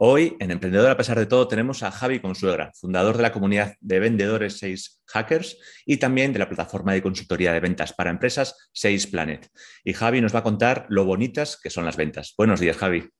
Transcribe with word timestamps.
Hoy, 0.00 0.36
en 0.38 0.52
Emprendedor 0.52 0.92
a 0.92 0.96
pesar 0.96 1.18
de 1.18 1.26
todo, 1.26 1.48
tenemos 1.48 1.82
a 1.82 1.90
Javi 1.90 2.20
Consuegra, 2.20 2.70
fundador 2.72 3.16
de 3.16 3.24
la 3.24 3.32
comunidad 3.32 3.74
de 3.80 3.98
vendedores 3.98 4.58
6 4.58 5.02
Hackers 5.06 5.58
y 5.84 5.96
también 5.96 6.32
de 6.32 6.38
la 6.38 6.48
plataforma 6.48 6.92
de 6.92 7.02
consultoría 7.02 7.52
de 7.52 7.58
ventas 7.58 7.94
para 7.94 8.10
empresas 8.10 8.70
6 8.74 9.08
Planet. 9.08 9.50
Y 9.82 9.94
Javi 9.94 10.20
nos 10.20 10.32
va 10.32 10.38
a 10.38 10.44
contar 10.44 10.86
lo 10.88 11.04
bonitas 11.04 11.58
que 11.60 11.68
son 11.68 11.84
las 11.84 11.96
ventas. 11.96 12.32
Buenos 12.38 12.60
días, 12.60 12.76
Javi. 12.76 13.10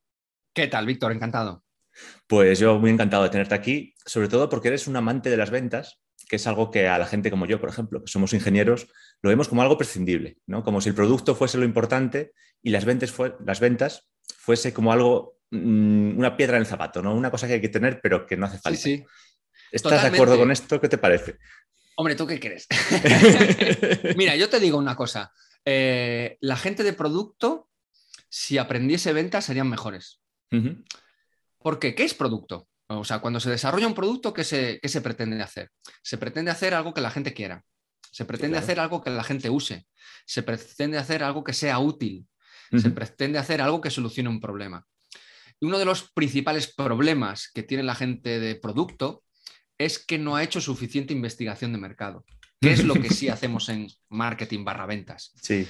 ¿Qué 0.54 0.69
tal, 0.69 0.87
Víctor? 0.87 1.11
Encantado. 1.11 1.64
Pues 2.29 2.61
yo 2.61 2.79
muy 2.79 2.90
encantado 2.92 3.24
de 3.24 3.31
tenerte 3.31 3.56
aquí, 3.56 3.95
sobre 4.06 4.29
todo 4.29 4.49
porque 4.49 4.69
eres 4.69 4.87
un 4.87 4.95
amante 4.95 5.31
de 5.31 5.37
las 5.37 5.51
ventas, 5.51 6.01
que 6.29 6.37
es 6.37 6.47
algo 6.47 6.71
que 6.71 6.87
a 6.87 6.97
la 6.97 7.06
gente 7.06 7.29
como 7.29 7.47
yo, 7.47 7.58
por 7.58 7.71
ejemplo, 7.71 8.04
que 8.04 8.13
somos 8.13 8.33
ingenieros, 8.35 8.87
lo 9.21 9.31
vemos 9.31 9.49
como 9.49 9.63
algo 9.63 9.79
prescindible, 9.79 10.38
¿no? 10.47 10.63
Como 10.63 10.81
si 10.81 10.90
el 10.90 10.95
producto 10.95 11.35
fuese 11.35 11.58
lo 11.58 11.65
importante 11.65 12.35
y 12.63 12.71
las 12.71 12.85
ventas, 12.85 13.13
las 13.45 13.58
ventas 13.58 14.08
fuese 14.37 14.72
como 14.72 14.92
algo 14.92 15.38
una 15.51 16.37
piedra 16.37 16.56
en 16.56 16.62
el 16.62 16.66
zapato, 16.66 17.02
¿no? 17.02 17.14
Una 17.14 17.30
cosa 17.30 17.46
que 17.46 17.55
hay 17.55 17.60
que 17.60 17.69
tener, 17.69 18.01
pero 18.02 18.27
que 18.27 18.37
no 18.37 18.46
hace 18.46 18.59
falta. 18.59 18.78
Sí, 18.78 18.98
sí. 18.98 19.04
¿Estás 19.70 20.02
de 20.02 20.09
acuerdo 20.09 20.38
con 20.38 20.50
esto? 20.50 20.80
¿Qué 20.80 20.88
te 20.88 20.98
parece? 20.98 21.38
Hombre, 21.96 22.14
¿tú 22.14 22.27
qué 22.27 22.38
crees? 22.38 22.66
Mira, 24.16 24.37
yo 24.37 24.48
te 24.48 24.60
digo 24.60 24.78
una 24.78 24.95
cosa. 24.95 25.32
Eh, 25.64 26.38
la 26.40 26.56
gente 26.56 26.84
de 26.84 26.92
producto, 26.92 27.68
si 28.28 28.56
aprendiese 28.56 29.12
ventas, 29.12 29.45
serían 29.45 29.68
mejores. 29.68 30.20
¿Por 31.59 31.78
qué? 31.78 31.95
¿Qué 31.95 32.04
es 32.04 32.15
producto? 32.15 32.68
O 32.87 33.04
sea, 33.04 33.18
cuando 33.18 33.40
se 33.40 33.51
desarrolla 33.51 33.87
un 33.87 33.95
producto, 33.95 34.32
¿qué 34.32 34.45
se, 34.45 34.80
se 34.82 35.01
pretende 35.01 35.42
hacer? 35.42 35.70
Se 36.02 36.16
pretende 36.16 36.51
hacer 36.51 36.73
algo 36.73 36.95
que 36.95 37.02
la 37.02 37.10
gente 37.10 37.34
quiera. 37.34 37.62
Se 38.10 38.24
pretende 38.24 38.59
hacer 38.59 38.80
algo 38.80 39.02
que 39.02 39.10
la 39.10 39.24
gente 39.24 39.51
use. 39.51 39.87
Se 40.24 40.42
pretende 40.42 40.96
hacer 40.96 41.23
algo 41.23 41.45
que 41.45 41.52
sea 41.52 41.78
útil. 41.78 42.26
Se 42.76 42.90
pretende 42.90 43.38
hacer 43.38 43.60
algo 43.60 43.80
que 43.80 43.90
solucione 43.90 44.28
un 44.28 44.40
problema. 44.40 44.87
Y 45.60 45.66
uno 45.66 45.78
de 45.78 45.84
los 45.84 46.10
principales 46.12 46.72
problemas 46.72 47.50
que 47.52 47.62
tiene 47.62 47.82
la 47.82 47.94
gente 47.94 48.38
de 48.38 48.54
producto 48.54 49.24
es 49.78 49.98
que 49.98 50.18
no 50.18 50.36
ha 50.36 50.42
hecho 50.42 50.60
suficiente 50.60 51.12
investigación 51.12 51.73
de 51.73 51.78
mercado, 51.78 52.24
que 52.60 52.73
es 52.73 52.84
lo 52.84 52.95
que 52.95 53.10
sí 53.10 53.28
hacemos 53.28 53.68
en 53.68 53.88
marketing 54.09 54.65
barra 54.65 54.87
ventas. 54.87 55.32
Sí. 55.40 55.66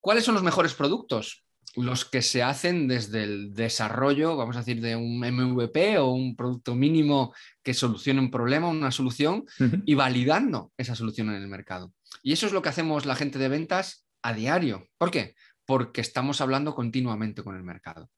¿Cuáles 0.00 0.24
son 0.24 0.34
los 0.34 0.44
mejores 0.44 0.74
productos? 0.74 1.44
Los 1.74 2.04
que 2.04 2.22
se 2.22 2.42
hacen 2.42 2.86
desde 2.86 3.24
el 3.24 3.54
desarrollo, 3.54 4.36
vamos 4.36 4.56
a 4.56 4.60
decir, 4.60 4.80
de 4.80 4.94
un 4.94 5.18
MVP 5.18 5.98
o 5.98 6.10
un 6.10 6.36
producto 6.36 6.74
mínimo 6.74 7.34
que 7.62 7.74
solucione 7.74 8.20
un 8.20 8.30
problema, 8.30 8.68
una 8.68 8.90
solución, 8.90 9.44
y 9.86 9.94
validando 9.94 10.72
esa 10.76 10.94
solución 10.94 11.30
en 11.30 11.36
el 11.36 11.48
mercado. 11.48 11.92
Y 12.22 12.32
eso 12.32 12.46
es 12.46 12.52
lo 12.52 12.62
que 12.62 12.68
hacemos 12.68 13.06
la 13.06 13.16
gente 13.16 13.38
de 13.38 13.48
ventas 13.48 14.06
a 14.22 14.34
diario. 14.34 14.86
¿Por 14.98 15.10
qué? 15.10 15.34
Porque 15.64 16.00
estamos 16.00 16.40
hablando 16.40 16.74
continuamente 16.74 17.42
con 17.42 17.56
el 17.56 17.62
mercado 17.62 18.10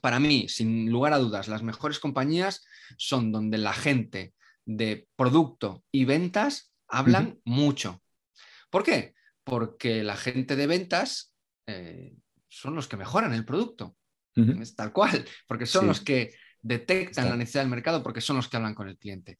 para 0.00 0.20
mí, 0.20 0.48
sin 0.48 0.90
lugar 0.90 1.12
a 1.12 1.18
dudas, 1.18 1.48
las 1.48 1.62
mejores 1.62 1.98
compañías 1.98 2.64
son 2.96 3.32
donde 3.32 3.58
la 3.58 3.72
gente 3.72 4.34
de 4.64 5.08
producto 5.16 5.84
y 5.92 6.04
ventas 6.04 6.72
hablan 6.88 7.40
mucho. 7.44 8.02
¿Por 8.70 8.82
qué? 8.82 9.14
Porque 9.44 10.02
la 10.02 10.16
gente 10.16 10.56
de 10.56 10.66
ventas 10.66 11.34
eh, 11.66 12.16
son 12.48 12.74
los 12.74 12.88
que 12.88 12.96
mejoran 12.96 13.32
el 13.32 13.44
producto. 13.44 13.96
Es 14.36 14.76
tal 14.76 14.92
cual, 14.92 15.24
porque 15.48 15.64
son 15.64 15.86
los 15.86 16.02
que 16.02 16.34
detectan 16.60 17.30
la 17.30 17.36
necesidad 17.36 17.62
del 17.62 17.70
mercado, 17.70 18.02
porque 18.02 18.20
son 18.20 18.36
los 18.36 18.48
que 18.48 18.58
hablan 18.58 18.74
con 18.74 18.86
el 18.86 18.98
cliente. 18.98 19.38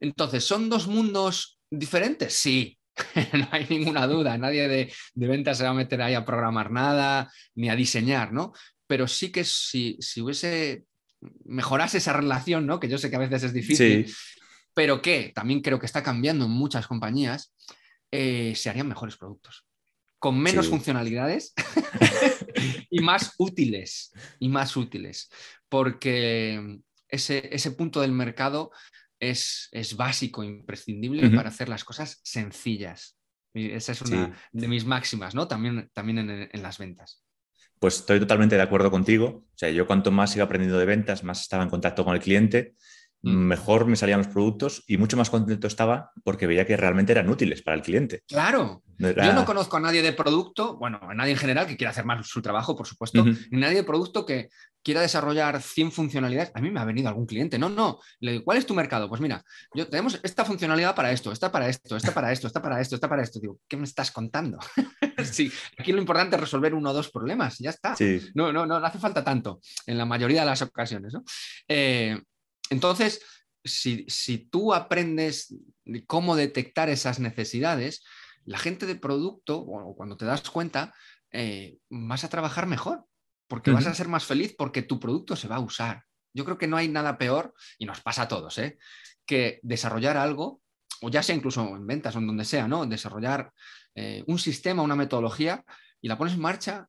Entonces, 0.00 0.42
¿son 0.42 0.70
dos 0.70 0.86
mundos 0.86 1.60
diferentes? 1.70 2.32
Sí, 2.32 2.78
no 3.34 3.48
hay 3.50 3.66
ninguna 3.68 4.06
duda. 4.06 4.38
Nadie 4.38 4.66
de, 4.68 4.92
de, 5.14 5.26
ventas 5.28 5.58
se 5.58 5.64
va 5.64 5.70
a 5.70 5.74
meter 5.74 6.00
ahí 6.00 6.14
a 6.14 6.24
programar 6.24 6.70
nada 6.70 7.30
ni 7.54 7.68
a 7.68 7.76
diseñar, 7.76 8.32
¿no? 8.32 8.54
Pero 8.88 9.06
sí 9.06 9.30
que 9.30 9.44
si, 9.44 9.96
si 10.00 10.20
hubiese 10.20 10.84
mejorase 11.44 11.98
esa 11.98 12.12
relación, 12.12 12.66
¿no? 12.66 12.80
que 12.80 12.88
yo 12.88 12.98
sé 12.98 13.10
que 13.10 13.16
a 13.16 13.20
veces 13.20 13.44
es 13.44 13.52
difícil, 13.52 14.12
pero 14.74 15.02
que 15.02 15.32
también 15.34 15.60
creo 15.60 15.78
que 15.78 15.86
está 15.86 16.02
cambiando 16.02 16.46
en 16.46 16.50
muchas 16.50 16.86
compañías, 16.86 17.54
eh, 18.10 18.54
se 18.56 18.70
harían 18.70 18.88
mejores 18.88 19.16
productos, 19.16 19.66
con 20.18 20.40
menos 20.40 20.68
funcionalidades 20.68 21.52
y 22.90 23.00
más 23.00 23.34
útiles, 23.38 24.12
y 24.38 24.48
más 24.48 24.76
útiles, 24.76 25.28
porque 25.68 26.80
ese, 27.08 27.54
ese 27.54 27.72
punto 27.72 28.00
del 28.00 28.12
mercado 28.12 28.70
es, 29.20 29.68
es 29.72 29.96
básico, 29.96 30.42
imprescindible 30.42 31.28
para 31.30 31.50
hacer 31.50 31.68
las 31.68 31.84
cosas 31.84 32.20
sencillas. 32.22 33.16
Y 33.52 33.72
esa 33.72 33.92
es 33.92 34.02
una 34.02 34.38
de 34.52 34.68
mis 34.68 34.84
máximas, 34.84 35.34
¿no? 35.34 35.48
También, 35.48 35.90
también 35.92 36.18
en 36.52 36.62
las 36.62 36.78
ventas. 36.78 37.24
Pues 37.80 37.96
estoy 37.96 38.18
totalmente 38.18 38.56
de 38.56 38.62
acuerdo 38.62 38.90
contigo. 38.90 39.44
O 39.46 39.58
sea, 39.58 39.70
yo 39.70 39.86
cuanto 39.86 40.10
más 40.10 40.34
iba 40.34 40.44
aprendiendo 40.44 40.78
de 40.78 40.86
ventas, 40.86 41.22
más 41.22 41.40
estaba 41.40 41.62
en 41.62 41.70
contacto 41.70 42.04
con 42.04 42.14
el 42.14 42.20
cliente. 42.20 42.74
Mejor 43.22 43.86
me 43.86 43.96
salían 43.96 44.18
los 44.18 44.28
productos 44.28 44.84
y 44.86 44.96
mucho 44.96 45.16
más 45.16 45.30
contento 45.30 45.66
estaba 45.66 46.12
porque 46.24 46.46
veía 46.46 46.66
que 46.66 46.76
realmente 46.76 47.12
eran 47.12 47.28
útiles 47.28 47.62
para 47.62 47.76
el 47.76 47.82
cliente. 47.82 48.22
Claro. 48.26 48.82
Yo 48.98 49.32
no 49.32 49.44
conozco 49.44 49.76
a 49.76 49.80
nadie 49.80 50.02
de 50.02 50.12
producto, 50.12 50.76
bueno, 50.76 50.98
a 51.00 51.14
nadie 51.14 51.32
en 51.32 51.38
general 51.38 51.66
que 51.66 51.76
quiera 51.76 51.92
hacer 51.92 52.04
más 52.04 52.26
su 52.26 52.42
trabajo, 52.42 52.74
por 52.74 52.86
supuesto, 52.86 53.24
ni 53.24 53.60
nadie 53.60 53.76
de 53.76 53.84
producto 53.84 54.26
que 54.26 54.48
quiera 54.82 55.00
desarrollar 55.00 55.62
100 55.62 55.92
funcionalidades. 55.92 56.50
A 56.54 56.60
mí 56.60 56.70
me 56.70 56.80
ha 56.80 56.84
venido 56.84 57.08
algún 57.08 57.26
cliente, 57.26 57.58
no, 57.58 57.68
no, 57.68 58.00
le 58.20 58.32
digo, 58.32 58.44
¿cuál 58.44 58.58
es 58.58 58.66
tu 58.66 58.74
mercado? 58.74 59.08
Pues 59.08 59.20
mira, 59.20 59.44
yo 59.74 59.88
tenemos 59.88 60.18
esta 60.22 60.44
funcionalidad 60.44 60.96
para 60.96 61.12
esto, 61.12 61.30
esta 61.30 61.52
para 61.52 61.68
esto, 61.68 61.96
esta 61.96 62.12
para 62.12 62.32
esto, 62.32 62.48
esta 62.48 62.60
para 62.60 62.80
esto, 62.80 62.94
esta 62.96 63.08
para 63.08 63.22
esto. 63.22 63.38
Digo, 63.38 63.60
¿qué 63.68 63.76
me 63.76 63.84
estás 63.84 64.10
contando? 64.10 64.58
sí, 65.24 65.52
aquí 65.76 65.92
lo 65.92 65.98
importante 65.98 66.34
es 66.34 66.40
resolver 66.40 66.74
uno 66.74 66.90
o 66.90 66.92
dos 66.92 67.10
problemas, 67.10 67.58
ya 67.58 67.70
está. 67.70 67.94
No, 68.34 68.52
no, 68.52 68.66
no, 68.66 68.76
hace 68.76 68.98
falta 68.98 69.22
tanto 69.22 69.60
en 69.86 69.96
la 69.96 70.06
mayoría 70.06 70.40
de 70.40 70.46
las 70.46 70.62
ocasiones. 70.62 71.14
Eh, 71.68 72.20
entonces, 72.70 73.22
si, 73.64 74.38
tú 74.50 74.74
aprendes 74.74 75.54
cómo 76.06 76.36
detectar 76.36 76.88
esas 76.88 77.18
necesidades, 77.18 78.04
la 78.44 78.58
gente 78.58 78.86
de 78.86 78.96
producto, 78.96 79.58
o 79.58 79.94
cuando 79.94 80.16
te 80.16 80.24
das 80.24 80.48
cuenta, 80.50 80.94
eh, 81.30 81.78
vas 81.90 82.24
a 82.24 82.28
trabajar 82.28 82.66
mejor, 82.66 83.04
porque 83.46 83.70
vas 83.70 83.86
a 83.86 83.94
ser 83.94 84.08
más 84.08 84.24
feliz 84.24 84.54
porque 84.56 84.82
tu 84.82 85.00
producto 85.00 85.36
se 85.36 85.48
va 85.48 85.56
a 85.56 85.60
usar. 85.60 86.04
Yo 86.34 86.44
creo 86.44 86.58
que 86.58 86.66
no 86.66 86.76
hay 86.76 86.88
nada 86.88 87.18
peor, 87.18 87.54
y 87.78 87.86
nos 87.86 88.00
pasa 88.00 88.22
a 88.22 88.28
todos, 88.28 88.58
¿eh? 88.58 88.78
que 89.26 89.60
desarrollar 89.62 90.16
algo, 90.16 90.62
o 91.02 91.10
ya 91.10 91.22
sea 91.22 91.34
incluso 91.34 91.76
en 91.76 91.86
ventas 91.86 92.16
o 92.16 92.18
en 92.18 92.26
donde 92.26 92.44
sea, 92.44 92.66
¿no? 92.66 92.86
Desarrollar 92.86 93.52
eh, 93.94 94.24
un 94.26 94.38
sistema, 94.38 94.82
una 94.82 94.96
metodología, 94.96 95.64
y 96.00 96.08
la 96.08 96.16
pones 96.16 96.34
en 96.34 96.40
marcha 96.40 96.88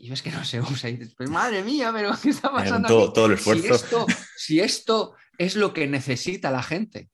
y 0.00 0.10
ves 0.10 0.22
que 0.22 0.30
no 0.30 0.44
se 0.44 0.60
usa. 0.60 0.88
Y 0.88 0.96
dices, 0.96 1.14
pues 1.14 1.28
madre 1.28 1.62
mía, 1.62 1.90
pero 1.92 2.12
¿qué 2.20 2.30
está 2.30 2.50
pasando? 2.50 2.88
Todo, 2.88 3.12
todo, 3.12 3.26
el 3.26 3.32
esfuerzo. 3.32 4.06
Si 4.36 4.60
esto, 4.60 5.14
es 5.36 5.56
lo 5.56 5.72
que 5.72 5.86
necesita 5.86 6.50
la 6.50 6.62
gente, 6.62 7.10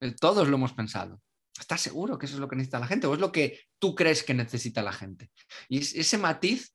eh, 0.00 0.14
todos 0.18 0.48
lo 0.48 0.56
hemos 0.56 0.72
pensado. 0.72 1.20
¿Estás 1.58 1.80
seguro 1.80 2.18
que 2.18 2.26
eso 2.26 2.36
es 2.36 2.40
lo 2.40 2.48
que 2.48 2.56
necesita 2.56 2.80
la 2.80 2.86
gente? 2.86 3.06
¿O 3.06 3.14
es 3.14 3.20
lo 3.20 3.30
que 3.30 3.60
tú 3.78 3.94
crees 3.94 4.22
que 4.22 4.34
necesita 4.34 4.82
la 4.82 4.92
gente? 4.92 5.30
Y 5.68 5.78
ese 5.78 6.18
matiz, 6.18 6.74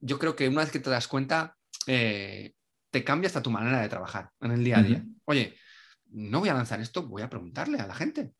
yo 0.00 0.18
creo 0.18 0.34
que 0.34 0.48
una 0.48 0.62
vez 0.62 0.70
que 0.70 0.80
te 0.80 0.90
das 0.90 1.06
cuenta, 1.06 1.56
eh, 1.86 2.52
te 2.90 3.04
cambia 3.04 3.28
hasta 3.28 3.42
tu 3.42 3.50
manera 3.50 3.80
de 3.80 3.88
trabajar 3.88 4.30
en 4.40 4.52
el 4.52 4.64
día 4.64 4.78
a 4.78 4.82
día. 4.82 5.04
Oye, 5.26 5.56
no 6.10 6.40
voy 6.40 6.48
a 6.48 6.54
lanzar 6.54 6.80
esto, 6.80 7.06
voy 7.06 7.22
a 7.22 7.30
preguntarle 7.30 7.78
a 7.78 7.86
la 7.86 7.94
gente. 7.94 8.32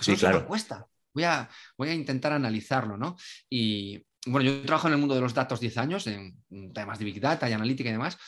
Sí, 0.00 0.16
claro. 0.16 0.46
Cuesta 0.46 0.86
voy 1.16 1.24
a, 1.24 1.48
voy 1.78 1.88
a 1.88 1.94
intentar 1.94 2.32
analizarlo, 2.32 2.98
¿no? 2.98 3.16
Y 3.48 4.04
bueno, 4.26 4.50
yo 4.50 4.62
trabajo 4.62 4.88
en 4.88 4.94
el 4.94 5.00
mundo 5.00 5.14
de 5.14 5.20
los 5.20 5.34
datos 5.34 5.60
10 5.60 5.78
años, 5.78 6.06
en 6.06 6.72
temas 6.72 6.98
de 6.98 7.04
Big 7.04 7.20
Data 7.20 7.48
y 7.48 7.52
analítica 7.52 7.88
y 7.88 7.92
demás, 7.92 8.18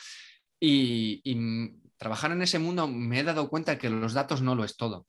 y, 0.59 1.79
trabajar 1.97 2.31
en 2.31 2.41
ese 2.41 2.59
mundo 2.59 2.87
me 2.87 3.19
he 3.19 3.23
dado 3.23 3.49
cuenta 3.49 3.77
que 3.77 3.89
los 3.89 4.13
datos 4.13 4.41
no 4.41 4.55
lo 4.55 4.63
es 4.63 4.77
todo. 4.77 5.05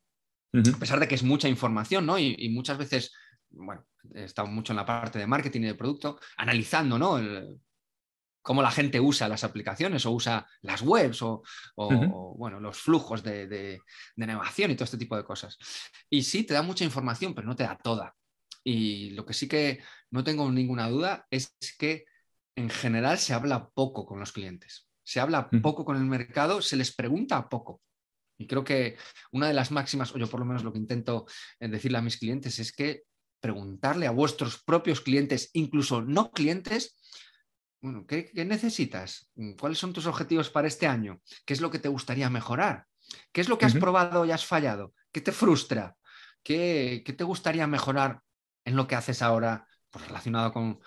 A 0.52 0.78
pesar 0.78 0.98
de 0.98 1.06
que 1.06 1.14
es 1.14 1.22
mucha 1.22 1.48
información, 1.48 2.04
¿no? 2.04 2.18
Y, 2.18 2.48
muchas 2.50 2.78
veces, 2.78 3.12
bueno, 3.50 3.84
he 4.12 4.24
estado 4.24 4.48
mucho 4.48 4.72
en 4.72 4.78
la 4.78 4.86
parte 4.86 5.18
de 5.18 5.26
marketing 5.26 5.60
y 5.60 5.66
de 5.66 5.74
producto, 5.74 6.18
analizando, 6.36 6.98
¿no? 6.98 7.20
cómo 8.42 8.62
la 8.62 8.70
gente 8.70 8.98
usa 8.98 9.28
las 9.28 9.44
aplicaciones 9.44 10.06
o 10.06 10.12
usa 10.12 10.46
las 10.62 10.80
webs 10.80 11.20
o, 11.22 11.42
bueno, 12.36 12.58
los 12.58 12.78
flujos 12.78 13.22
de, 13.22 13.46
de, 13.46 13.80
navegación 14.16 14.70
y 14.70 14.74
todo 14.74 14.84
este 14.84 14.98
tipo 14.98 15.16
de 15.16 15.24
cosas. 15.24 15.58
Y 16.08 16.22
sí, 16.22 16.44
te 16.44 16.54
da 16.54 16.62
mucha 16.62 16.84
información, 16.84 17.34
pero 17.34 17.46
no 17.46 17.54
te 17.54 17.64
da 17.64 17.76
toda. 17.76 18.16
Y 18.64 19.10
lo 19.10 19.24
que 19.24 19.34
sí 19.34 19.48
que 19.48 19.82
no 20.10 20.24
tengo 20.24 20.50
ninguna 20.50 20.88
duda 20.88 21.26
es 21.30 21.54
que 21.78 22.04
en 22.56 22.70
general 22.70 23.18
se 23.18 23.32
habla 23.32 23.70
poco 23.70 24.06
con 24.06 24.20
los 24.20 24.32
clientes. 24.32 24.88
Se 25.02 25.20
habla 25.20 25.48
poco 25.62 25.84
con 25.84 25.96
el 25.96 26.04
mercado, 26.04 26.62
se 26.62 26.76
les 26.76 26.94
pregunta 26.94 27.48
poco. 27.48 27.80
Y 28.38 28.46
creo 28.46 28.64
que 28.64 28.96
una 29.32 29.48
de 29.48 29.54
las 29.54 29.70
máximas, 29.70 30.14
o 30.14 30.18
yo 30.18 30.28
por 30.28 30.40
lo 30.40 30.46
menos 30.46 30.64
lo 30.64 30.72
que 30.72 30.78
intento 30.78 31.26
eh, 31.58 31.68
decirle 31.68 31.98
a 31.98 32.02
mis 32.02 32.18
clientes, 32.18 32.58
es 32.58 32.72
que 32.72 33.02
preguntarle 33.40 34.06
a 34.06 34.12
vuestros 34.12 34.62
propios 34.62 35.00
clientes, 35.00 35.50
incluso 35.54 36.02
no 36.02 36.30
clientes, 36.30 36.96
bueno, 37.82 38.06
¿qué, 38.06 38.30
necesitas? 38.44 39.30
¿Cuáles 39.58 39.78
son 39.78 39.92
tus 39.92 40.06
objetivos 40.06 40.50
para 40.50 40.68
este 40.68 40.86
año? 40.86 41.20
¿Qué 41.46 41.54
es 41.54 41.60
lo 41.60 41.70
que 41.70 41.78
te 41.78 41.88
gustaría 41.88 42.28
mejorar? 42.28 42.84
¿Qué 43.32 43.40
es 43.40 43.48
lo 43.48 43.58
que 43.58 43.64
has 43.64 43.74
probado 43.74 44.24
y 44.24 44.30
has 44.30 44.44
fallado? 44.44 44.94
¿Qué 45.10 45.20
te 45.22 45.32
frustra? 45.32 45.96
¿Qué, 46.42 47.02
te 47.04 47.24
gustaría 47.24 47.66
mejorar 47.66 48.20
en 48.64 48.76
lo 48.76 48.86
que 48.86 48.94
haces 48.94 49.22
ahora 49.22 49.66
pues, 49.90 50.06
relacionado 50.06 50.52
con, 50.52 50.80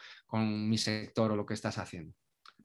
mi 0.68 0.80
sector 0.80 1.32
o 1.32 1.36
lo 1.36 1.46
que 1.46 1.54
estás 1.54 1.78
haciendo? 1.78 2.16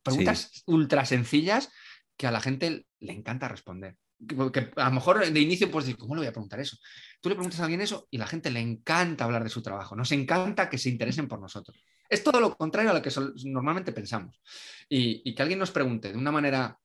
Preguntas 0.02 0.62
ultra 0.66 1.05
sencillas 1.05 1.70
que 2.16 2.26
a 2.26 2.31
la 2.31 2.40
gente 2.40 2.87
le 3.00 3.12
encanta 3.12 3.49
responder. 3.49 3.96
Que, 4.26 4.72
a 4.75 4.88
lo 4.88 4.94
mejor 4.94 5.25
de 5.31 5.40
inicio 5.40 5.70
pues 5.70 5.94
¿cómo 5.96 6.14
le 6.14 6.20
voy 6.20 6.28
a 6.28 6.32
preguntar 6.32 6.58
eso? 6.58 6.76
Tú 7.20 7.28
le 7.28 7.37
preguntas 7.37 7.60
a 7.60 7.64
alguien 7.64 7.81
eso 7.81 8.08
y 8.10 8.16
a 8.16 8.20
la 8.20 8.26
gente 8.26 8.50
le 8.50 8.60
encanta 8.60 9.25
hablar 9.25 9.44
de 9.44 9.50
su 9.50 9.62
trabajo, 9.62 9.94
nos 9.94 10.10
encanta 10.12 10.69
que 10.69 10.78
se 10.78 10.88
interesen 10.88 11.28
por 11.28 11.40
nosotros. 11.40 11.78
Es 12.08 12.25
todo 12.25 12.40
lo 12.40 12.56
contrario 12.56 12.90
a 12.90 12.94
lo 12.94 13.02
que 13.02 13.11
normalmente 13.44 13.93
pensamos. 13.93 14.40
Y, 14.88 15.34
que 15.34 15.43
alguien 15.43 15.58
nos 15.58 15.70
pregunte 15.70 16.11
de 16.11 16.19
una 16.19 16.32
manera 16.32 16.78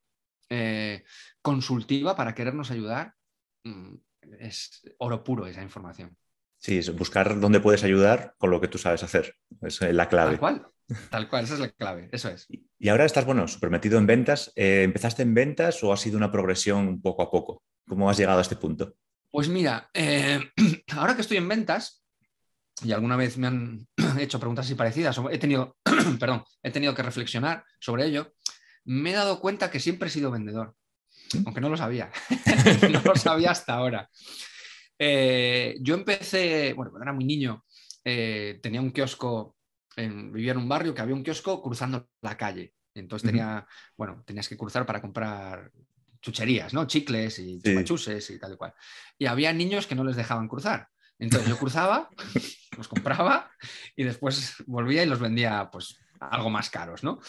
eh, 0.50 1.04
consultiva 1.40 2.14
para 2.14 2.34
querernos 2.34 2.70
ayudar, 2.70 3.14
mm, 3.64 3.94
es 4.38 4.82
oro 4.98 5.24
puro 5.24 5.46
esa 5.46 5.62
información. 5.62 6.16
Sí, 6.64 6.78
es 6.78 6.96
buscar 6.96 7.38
dónde 7.40 7.60
puedes 7.60 7.84
ayudar 7.84 8.36
con 8.38 8.50
lo 8.50 8.58
que 8.58 8.68
tú 8.68 8.78
sabes 8.78 9.02
hacer. 9.02 9.36
Es 9.60 9.82
la 9.82 10.08
clave. 10.08 10.30
Tal 10.30 10.40
cual, 10.40 10.66
tal 11.10 11.28
cual, 11.28 11.44
esa 11.44 11.54
es 11.54 11.60
la 11.60 11.68
clave, 11.68 12.08
eso 12.10 12.30
es. 12.30 12.46
Y 12.78 12.88
ahora 12.88 13.04
estás, 13.04 13.26
bueno, 13.26 13.46
súper 13.46 13.68
metido 13.68 13.98
en 13.98 14.06
ventas. 14.06 14.50
Eh, 14.56 14.82
¿Empezaste 14.82 15.24
en 15.24 15.34
ventas 15.34 15.84
o 15.84 15.92
ha 15.92 15.98
sido 15.98 16.16
una 16.16 16.32
progresión 16.32 17.02
poco 17.02 17.20
a 17.20 17.30
poco? 17.30 17.62
¿Cómo 17.86 18.08
has 18.08 18.16
llegado 18.16 18.38
a 18.38 18.40
este 18.40 18.56
punto? 18.56 18.96
Pues 19.30 19.50
mira, 19.50 19.90
eh, 19.92 20.40
ahora 20.96 21.14
que 21.14 21.20
estoy 21.20 21.36
en 21.36 21.48
ventas, 21.48 22.02
y 22.82 22.92
alguna 22.92 23.16
vez 23.16 23.36
me 23.36 23.46
han 23.46 23.86
hecho 24.18 24.40
preguntas 24.40 24.64
así 24.64 24.74
parecidas, 24.74 25.20
he 25.30 25.36
tenido, 25.36 25.76
perdón, 26.18 26.44
he 26.62 26.70
tenido 26.70 26.94
que 26.94 27.02
reflexionar 27.02 27.62
sobre 27.78 28.06
ello, 28.06 28.32
me 28.86 29.10
he 29.10 29.14
dado 29.14 29.38
cuenta 29.38 29.70
que 29.70 29.80
siempre 29.80 30.08
he 30.08 30.10
sido 30.10 30.30
vendedor, 30.30 30.74
¿Mm? 31.34 31.42
aunque 31.44 31.60
no 31.60 31.68
lo 31.68 31.76
sabía, 31.76 32.10
no 32.90 33.02
lo 33.02 33.16
sabía 33.16 33.50
hasta 33.50 33.74
ahora. 33.74 34.08
Eh, 34.98 35.76
yo 35.80 35.94
empecé, 35.94 36.72
bueno, 36.74 36.90
cuando 36.90 37.04
era 37.04 37.12
muy 37.12 37.24
niño, 37.24 37.64
eh, 38.04 38.58
tenía 38.62 38.80
un 38.80 38.90
kiosco, 38.90 39.56
vivía 39.96 40.52
en 40.52 40.58
un 40.58 40.68
barrio 40.68 40.94
que 40.94 41.02
había 41.02 41.14
un 41.14 41.22
kiosco 41.22 41.62
cruzando 41.62 42.08
la 42.22 42.36
calle. 42.36 42.74
Entonces 42.94 43.28
tenía, 43.28 43.66
bueno, 43.96 44.22
tenías 44.24 44.48
que 44.48 44.56
cruzar 44.56 44.86
para 44.86 45.00
comprar 45.00 45.70
chucherías, 46.20 46.72
¿no? 46.72 46.86
Chicles 46.86 47.38
y 47.38 47.60
chupachuses 47.60 48.30
y 48.30 48.38
tal 48.38 48.54
y 48.54 48.56
cual. 48.56 48.74
Y 49.18 49.26
había 49.26 49.52
niños 49.52 49.86
que 49.86 49.94
no 49.94 50.04
les 50.04 50.16
dejaban 50.16 50.48
cruzar. 50.48 50.88
Entonces 51.18 51.48
yo 51.48 51.58
cruzaba, 51.58 52.08
los 52.76 52.88
compraba 52.88 53.50
y 53.94 54.04
después 54.04 54.56
volvía 54.66 55.02
y 55.02 55.06
los 55.06 55.20
vendía 55.20 55.68
pues 55.70 55.98
algo 56.18 56.50
más 56.50 56.70
caros, 56.70 57.04
¿no? 57.04 57.20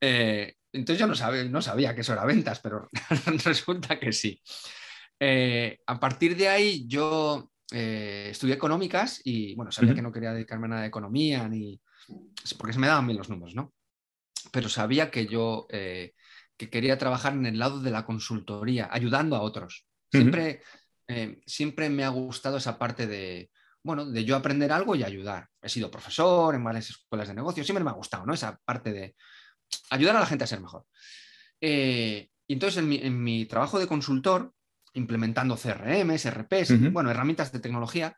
Eh, 0.00 0.54
entonces 0.72 1.00
yo 1.00 1.06
no 1.06 1.14
sabía, 1.14 1.44
no 1.44 1.62
sabía 1.62 1.94
que 1.94 2.02
eso 2.02 2.12
era 2.12 2.24
ventas, 2.24 2.60
pero 2.60 2.88
resulta 3.44 3.98
que 3.98 4.12
sí. 4.12 4.40
Eh, 5.20 5.78
a 5.86 6.00
partir 6.00 6.36
de 6.36 6.48
ahí 6.48 6.86
yo 6.88 7.52
eh, 7.70 8.28
estudié 8.30 8.54
económicas 8.54 9.20
y 9.22 9.54
bueno, 9.54 9.70
sabía 9.70 9.94
que 9.94 10.02
no 10.02 10.10
quería 10.10 10.32
dedicarme 10.32 10.66
a 10.66 10.68
nada 10.70 10.82
de 10.82 10.88
economía 10.88 11.46
ni 11.46 11.78
porque 12.58 12.72
se 12.72 12.78
me 12.78 12.86
daban 12.86 13.06
bien 13.06 13.18
los 13.18 13.28
números, 13.28 13.54
¿no? 13.54 13.72
Pero 14.50 14.68
sabía 14.68 15.10
que 15.10 15.26
yo 15.26 15.68
que 16.60 16.68
quería 16.68 16.98
trabajar 16.98 17.32
en 17.32 17.46
el 17.46 17.58
lado 17.58 17.80
de 17.80 17.90
la 17.90 18.04
consultoría, 18.04 18.90
ayudando 18.92 19.34
a 19.34 19.40
otros. 19.40 19.86
Siempre, 20.12 20.60
eh, 21.08 21.40
siempre 21.46 21.88
me 21.88 22.04
ha 22.04 22.10
gustado 22.10 22.58
esa 22.58 22.78
parte 22.78 23.06
de, 23.06 23.50
bueno, 23.82 24.04
de 24.04 24.26
yo 24.26 24.36
aprender 24.36 24.70
algo 24.70 24.94
y 24.94 25.02
ayudar. 25.02 25.48
He 25.62 25.70
sido 25.70 25.90
profesor 25.90 26.54
en 26.54 26.62
varias 26.62 26.90
escuelas 26.90 27.28
de 27.28 27.34
negocio, 27.34 27.64
siempre 27.64 27.82
me 27.82 27.88
ha 27.88 27.94
gustado, 27.94 28.26
¿no? 28.26 28.34
Esa 28.34 28.60
parte 28.62 28.92
de 28.92 29.16
ayudar 29.88 30.16
a 30.16 30.20
la 30.20 30.26
gente 30.26 30.44
a 30.44 30.46
ser 30.46 30.60
mejor. 30.60 30.84
Eh, 31.62 32.28
y 32.46 32.52
entonces 32.52 32.84
en 32.84 33.24
mi, 33.24 33.46
trabajo 33.46 33.78
de 33.78 33.86
consultor, 33.86 34.52
implementando 34.94 35.56
CRMs, 35.56 36.26
RPs, 36.30 36.92
bueno, 36.92 37.10
herramientas 37.10 37.52
de 37.52 37.60
tecnología, 37.60 38.16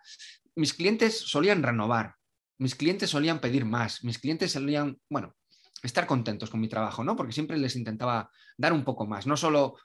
mis 0.54 0.74
clientes 0.74 1.18
solían 1.18 1.62
renovar, 1.62 2.16
mis 2.58 2.74
clientes 2.74 3.10
solían 3.10 3.40
pedir 3.40 3.64
más, 3.64 4.04
mis 4.04 4.18
clientes 4.18 4.52
solían, 4.52 4.98
bueno, 5.08 5.34
estar 5.82 6.06
contentos 6.06 6.50
con 6.50 6.60
mi 6.60 6.68
trabajo, 6.68 7.02
¿no? 7.04 7.16
Porque 7.16 7.32
siempre 7.32 7.58
les 7.58 7.76
intentaba 7.76 8.30
dar 8.56 8.72
un 8.72 8.84
poco 8.84 9.06
más, 9.06 9.26
no 9.26 9.36
solo 9.36 9.76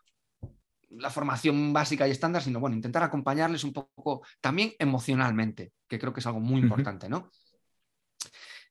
la 0.89 1.09
formación 1.09 1.73
básica 1.73 2.07
y 2.07 2.11
estándar, 2.11 2.41
sino 2.41 2.59
bueno, 2.59 2.75
intentar 2.75 3.03
acompañarles 3.03 3.63
un 3.63 3.73
poco 3.73 4.25
también 4.39 4.73
emocionalmente, 4.79 5.73
que 5.87 5.99
creo 5.99 6.13
que 6.13 6.21
es 6.21 6.27
algo 6.27 6.39
muy 6.39 6.61
importante, 6.61 7.09
¿no? 7.09 7.29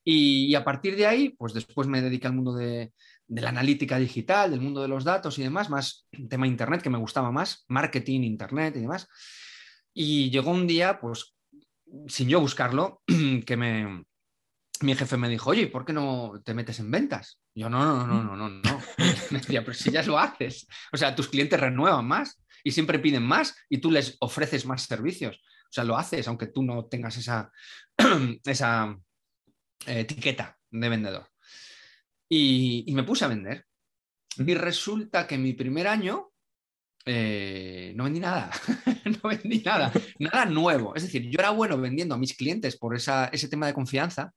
Y, 0.08 0.54
a 0.54 0.62
partir 0.62 0.94
de 0.94 1.04
ahí, 1.04 1.30
pues 1.30 1.52
después 1.52 1.88
me 1.88 2.00
dediqué 2.00 2.28
al 2.28 2.34
mundo 2.34 2.54
de, 2.54 2.92
la 3.28 3.48
analítica 3.48 3.98
digital, 3.98 4.50
del 4.50 4.60
mundo 4.60 4.82
de 4.82 4.88
los 4.88 5.04
datos 5.04 5.38
y 5.38 5.42
demás, 5.42 5.70
más 5.70 6.06
tema 6.28 6.46
internet 6.46 6.82
que 6.82 6.90
me 6.90 6.98
gustaba 6.98 7.30
más, 7.30 7.64
marketing, 7.68 8.20
internet 8.20 8.76
y 8.76 8.80
demás. 8.80 9.08
Y 9.92 10.30
llegó 10.30 10.50
un 10.50 10.66
día, 10.66 11.00
pues 11.00 11.34
sin 12.08 12.28
yo 12.28 12.40
buscarlo, 12.40 13.02
que 13.46 13.56
me, 13.56 14.04
mi 14.80 14.94
jefe 14.94 15.16
me 15.16 15.28
dijo, 15.28 15.50
oye, 15.50 15.66
¿por 15.68 15.84
qué 15.84 15.92
no 15.92 16.40
te 16.44 16.54
metes 16.54 16.80
en 16.80 16.90
ventas? 16.90 17.40
yo, 17.54 17.70
no, 17.70 17.84
no, 17.84 18.06
no, 18.06 18.22
no, 18.22 18.36
no, 18.36 18.48
no. 18.50 18.82
Me 19.30 19.38
decía, 19.38 19.62
pero 19.62 19.72
si 19.72 19.90
ya 19.90 20.02
lo 20.02 20.18
haces. 20.18 20.66
O 20.92 20.96
sea, 20.98 21.14
tus 21.14 21.28
clientes 21.28 21.58
renuevan 21.58 22.06
más 22.06 22.44
y 22.62 22.72
siempre 22.72 22.98
piden 22.98 23.22
más 23.22 23.56
y 23.70 23.78
tú 23.78 23.90
les 23.90 24.16
ofreces 24.20 24.66
más 24.66 24.82
servicios. 24.82 25.38
O 25.38 25.72
sea, 25.72 25.84
lo 25.84 25.96
haces 25.96 26.28
aunque 26.28 26.48
tú 26.48 26.62
no 26.62 26.84
tengas 26.84 27.16
esa, 27.16 27.50
esa 28.44 28.94
eh, 29.86 30.00
etiqueta 30.00 30.58
de 30.70 30.88
vendedor. 30.88 31.30
Y, 32.28 32.84
me 32.92 33.04
puse 33.04 33.24
a 33.24 33.28
vender. 33.28 33.64
Y 34.38 34.54
resulta 34.54 35.26
que 35.26 35.38
mi 35.38 35.52
primer 35.52 35.86
año 35.86 36.32
eh, 37.04 37.92
no 37.96 38.04
vendí 38.04 38.20
nada, 38.20 38.50
no 39.22 39.28
vendí 39.28 39.60
nada, 39.60 39.92
nada 40.18 40.44
nuevo. 40.44 40.94
Es 40.94 41.04
decir, 41.04 41.30
yo 41.30 41.38
era 41.38 41.50
bueno 41.50 41.78
vendiendo 41.78 42.14
a 42.14 42.18
mis 42.18 42.36
clientes 42.36 42.76
por 42.76 42.96
ese 42.96 43.48
tema 43.48 43.66
de 43.66 43.74
confianza, 43.74 44.32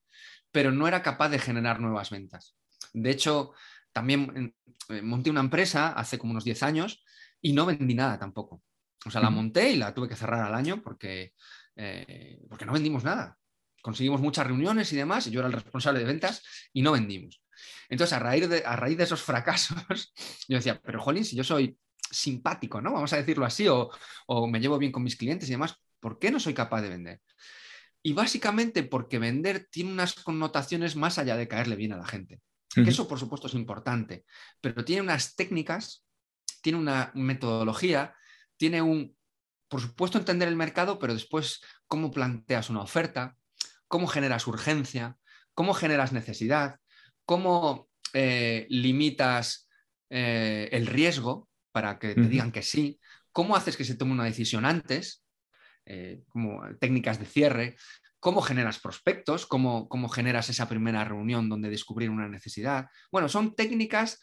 pero 0.52 0.72
no 0.72 0.88
era 0.88 1.02
capaz 1.02 1.30
de 1.30 1.40
generar 1.40 1.80
nuevas 1.80 2.10
ventas. 2.10 2.56
De 2.94 3.10
hecho, 3.10 3.54
también 3.92 4.54
eh, 4.90 5.02
monté 5.02 5.30
una 5.30 5.42
empresa 5.42 5.90
hace 5.90 6.18
como 6.18 6.32
unos 6.32 6.44
10 6.44 6.64
años 6.64 7.04
y 7.42 7.54
no 7.54 7.66
vendí 7.66 7.94
nada 7.94 8.18
tampoco. 8.20 8.64
O 9.06 9.12
sea, 9.12 9.22
la 9.22 9.30
monté 9.30 9.72
y 9.72 9.78
la 9.78 9.94
tuve 9.94 10.10
que 10.10 10.16
cerrar 10.16 10.44
al 10.44 10.54
año 10.54 10.82
porque, 10.82 11.34
eh, 11.76 12.42
porque 12.50 12.66
no 12.66 12.74
vendimos 12.74 13.04
nada. 13.04 13.38
Conseguimos 13.82 14.20
muchas 14.20 14.46
reuniones 14.46 14.92
y 14.92 14.98
demás, 14.98 15.28
y 15.28 15.32
yo 15.32 15.40
era 15.40 15.48
el 15.48 15.54
responsable 15.54 16.00
de 16.00 16.06
ventas 16.06 16.44
y 16.74 16.82
no 16.82 16.92
vendimos. 16.92 17.42
Entonces, 17.90 18.14
a 18.14 18.20
raíz 18.20 18.50
de, 18.50 18.64
a 18.66 18.76
raíz 18.76 18.98
de 18.98 19.04
esos 19.04 19.22
fracasos, 19.22 19.78
yo 20.48 20.58
decía, 20.58 20.80
pero 20.82 21.02
Jolín, 21.02 21.26
si 21.26 21.36
yo 21.36 21.44
soy 21.44 21.78
simpático, 22.12 22.82
¿no? 22.82 22.94
Vamos 22.94 23.14
a 23.14 23.18
decirlo 23.18 23.46
así, 23.46 23.68
o, 23.68 23.90
o 24.28 24.48
me 24.48 24.60
llevo 24.60 24.78
bien 24.78 24.92
con 24.92 25.04
mis 25.04 25.16
clientes 25.16 25.48
y 25.50 25.54
demás, 25.54 25.76
¿por 26.00 26.20
qué 26.20 26.32
no 26.32 26.40
soy 26.40 26.54
capaz 26.54 26.82
de 26.82 26.90
vender? 26.90 27.22
Y 28.02 28.14
básicamente 28.14 28.84
porque 28.84 29.20
vender 29.20 29.68
tiene 29.70 29.92
unas 29.92 30.16
connotaciones 30.16 30.96
más 30.96 31.18
allá 31.18 31.36
de 31.36 31.48
caerle 31.48 31.76
bien 31.76 31.94
a 31.94 31.98
la 31.98 32.08
gente. 32.08 32.42
Que 32.74 32.82
eso, 32.82 33.08
por 33.08 33.20
supuesto, 33.20 33.48
es 33.48 33.56
importante, 33.56 34.26
pero 34.62 34.86
tiene 34.86 35.02
unas 35.02 35.36
técnicas, 35.36 36.06
tiene 36.62 36.78
una 36.78 37.12
metodología, 37.16 38.14
tiene 38.58 38.82
un, 38.82 39.18
por 39.68 39.82
supuesto, 39.82 40.20
entender 40.20 40.48
el 40.48 40.56
mercado, 40.56 41.00
pero 41.00 41.16
después 41.16 41.62
cómo 41.88 42.12
planteas 42.12 42.70
una 42.70 42.82
oferta, 42.82 43.36
cómo 43.88 44.06
generas 44.06 44.46
urgencia, 44.46 45.18
cómo 45.56 45.74
generas 45.74 46.14
necesidad, 46.14 46.80
cómo 47.30 47.88
eh, 48.14 48.66
limitas 48.72 49.70
eh, 50.10 50.68
el 50.72 50.88
riesgo 50.88 51.48
para 51.72 52.00
que 52.00 52.16
te 52.16 52.22
digan 52.22 52.52
que 52.52 52.64
sí, 52.64 53.00
cómo 53.32 53.56
haces 53.56 53.78
que 53.78 53.86
se 53.86 53.94
tome 53.94 54.14
una 54.14 54.24
decisión 54.24 54.66
antes, 54.66 55.24
eh, 55.86 56.24
como 56.30 56.64
técnicas 56.80 57.20
de 57.20 57.28
cierre, 57.28 57.76
cómo 58.20 58.42
generas 58.42 58.80
prospectos, 58.80 59.46
cómo, 59.46 59.88
cómo 59.90 60.10
generas 60.10 60.50
esa 60.50 60.68
primera 60.68 61.06
reunión 61.06 61.50
donde 61.50 61.70
descubrir 61.70 62.10
una 62.10 62.28
necesidad. 62.28 62.88
Bueno, 63.12 63.30
son 63.30 63.54
técnicas 63.54 64.20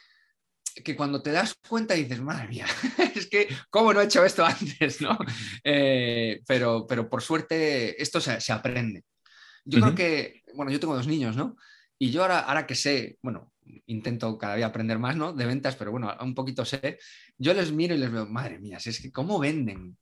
que 0.83 0.95
cuando 0.95 1.21
te 1.21 1.31
das 1.31 1.55
cuenta 1.67 1.93
dices, 1.93 2.21
madre 2.21 2.47
mía, 2.47 2.65
es 3.15 3.27
que, 3.27 3.47
¿cómo 3.69 3.93
no 3.93 4.01
he 4.01 4.05
hecho 4.05 4.23
esto 4.23 4.45
antes? 4.45 5.01
¿no? 5.01 5.17
Eh, 5.63 6.41
pero, 6.45 6.85
pero 6.87 7.09
por 7.09 7.21
suerte 7.21 8.01
esto 8.01 8.19
se, 8.19 8.51
aprende. 8.51 9.03
Yo 9.65 9.81
creo 9.81 9.95
que, 9.95 10.43
bueno, 10.55 10.71
yo 10.71 10.79
tengo 10.79 10.95
dos 10.95 11.07
niños, 11.07 11.35
¿no? 11.35 11.57
Y 11.99 12.11
yo 12.11 12.21
ahora, 12.21 12.39
ahora 12.39 12.65
que 12.65 12.75
sé, 12.75 13.17
bueno, 13.21 13.51
intento 13.87 14.37
cada 14.37 14.55
día 14.55 14.67
aprender 14.67 14.99
más, 14.99 15.15
¿no? 15.15 15.33
De 15.33 15.45
ventas, 15.45 15.75
pero 15.75 15.91
bueno, 15.91 16.15
un 16.21 16.33
poquito 16.33 16.63
sé. 16.63 16.99
Yo 17.37 17.53
les 17.53 17.71
miro 17.71 17.95
y 17.95 17.97
les 17.97 18.11
veo, 18.11 18.25
madre 18.25 18.59
mía, 18.59 18.79
si 18.79 18.91
es 18.91 19.01
que 19.01 19.11
cómo 19.11 19.39
venden. 19.39 19.97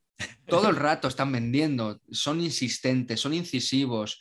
Todo 0.46 0.70
el 0.70 0.76
rato 0.76 1.08
están 1.08 1.32
vendiendo, 1.32 2.00
son 2.10 2.40
insistentes, 2.40 3.20
son 3.20 3.34
incisivos, 3.34 4.20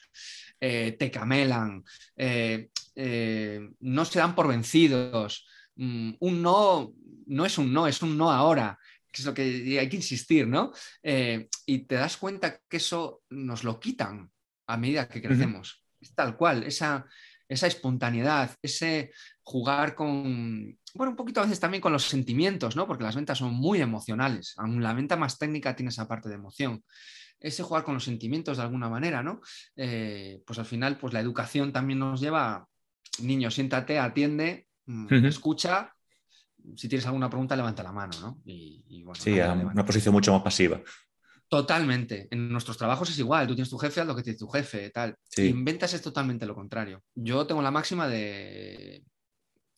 eh, 0.60 0.96
te 0.98 1.12
camelan, 1.12 1.84
eh, 2.16 2.70
eh, 2.96 3.70
no 3.80 4.06
se 4.06 4.20
dan 4.20 4.36
por 4.36 4.48
vencidos. 4.48 5.46
Mm, 5.76 6.14
un 6.20 6.42
no 6.42 6.94
no 7.28 7.46
es 7.46 7.58
un 7.58 7.74
no, 7.74 7.88
es 7.88 8.02
un 8.02 8.18
no 8.18 8.32
ahora, 8.32 8.80
que 9.12 9.22
es 9.22 9.26
lo 9.26 9.34
que 9.34 9.78
hay 9.80 9.90
que 9.90 9.96
insistir, 9.96 10.48
¿no? 10.48 10.72
y 11.66 11.80
te 11.80 11.96
das 11.96 12.18
cuenta 12.18 12.60
que 12.70 12.78
eso 12.78 13.24
nos 13.30 13.64
lo 13.64 13.80
quitan 13.80 14.30
a 14.68 14.78
medida 14.78 15.08
que 15.08 15.22
crecemos. 15.22 15.84
Tal 16.14 16.38
cual, 16.38 16.64
esa, 16.64 17.06
esa 17.48 17.68
espontaneidad, 17.68 18.56
ese 18.62 19.12
jugar 19.42 19.96
con, 19.96 20.78
bueno, 20.96 21.12
un 21.12 21.18
poquito 21.18 21.42
a 21.42 21.44
veces 21.44 21.60
también 21.60 21.82
con 21.82 21.92
los 21.92 22.06
sentimientos, 22.06 22.76
¿no? 22.76 22.88
Porque 22.88 23.04
las 23.04 23.16
ventas 23.16 23.38
son 23.38 23.54
muy 23.54 23.82
emocionales. 23.82 24.54
Aún 24.58 24.82
la 24.82 24.94
venta 24.94 25.18
más 25.18 25.38
técnica 25.38 25.76
tiene 25.76 25.90
esa 25.90 26.08
parte 26.08 26.30
de 26.30 26.36
emoción. 26.36 26.84
Ese 27.38 27.64
jugar 27.64 27.84
con 27.84 27.96
los 27.96 28.06
sentimientos 28.06 28.58
de 28.58 28.64
alguna 28.64 28.88
manera, 28.88 29.22
¿no? 29.22 29.42
Eh, 29.76 30.42
pues 30.48 30.58
al 30.58 30.66
final, 30.66 30.98
pues 30.98 31.14
la 31.14 31.20
educación 31.20 31.74
también 31.74 32.00
nos 32.00 32.22
lleva, 32.22 32.66
niño, 33.20 33.52
siéntate, 33.52 34.00
atiende, 34.00 34.68
mm, 34.86 35.26
escucha. 35.26 35.94
Si 36.78 36.88
tienes 36.88 37.06
alguna 37.06 37.30
pregunta, 37.30 37.58
levanta 37.58 37.84
la 37.84 37.92
mano, 37.92 38.14
¿no? 38.22 38.42
Y, 38.46 39.06
sí, 39.20 39.40
a 39.42 39.52
una 39.52 39.86
posición 39.86 40.14
mucho 40.14 40.32
más 40.32 40.44
pasiva. 40.44 40.82
Totalmente. 41.50 42.30
En 42.32 42.50
nuestros 42.50 42.78
trabajos 42.78 43.10
es 43.10 43.20
igual. 43.20 43.48
Tú 43.48 43.54
tienes 43.54 43.70
tu 43.70 43.78
jefe, 43.78 44.00
haz 44.00 44.08
lo 44.08 44.16
que 44.16 44.24
tiene 44.24 44.40
tu 44.40 44.48
jefe, 44.48 44.90
tal. 44.92 45.16
Y 45.36 45.50
en 45.50 45.66
ventas 45.66 45.94
es 45.94 46.02
totalmente 46.02 46.46
lo 46.46 46.56
contrario. 46.56 47.04
Yo 47.14 47.46
tengo 47.46 47.62
la 47.62 47.70
máxima 47.70 48.08
de 48.08 49.04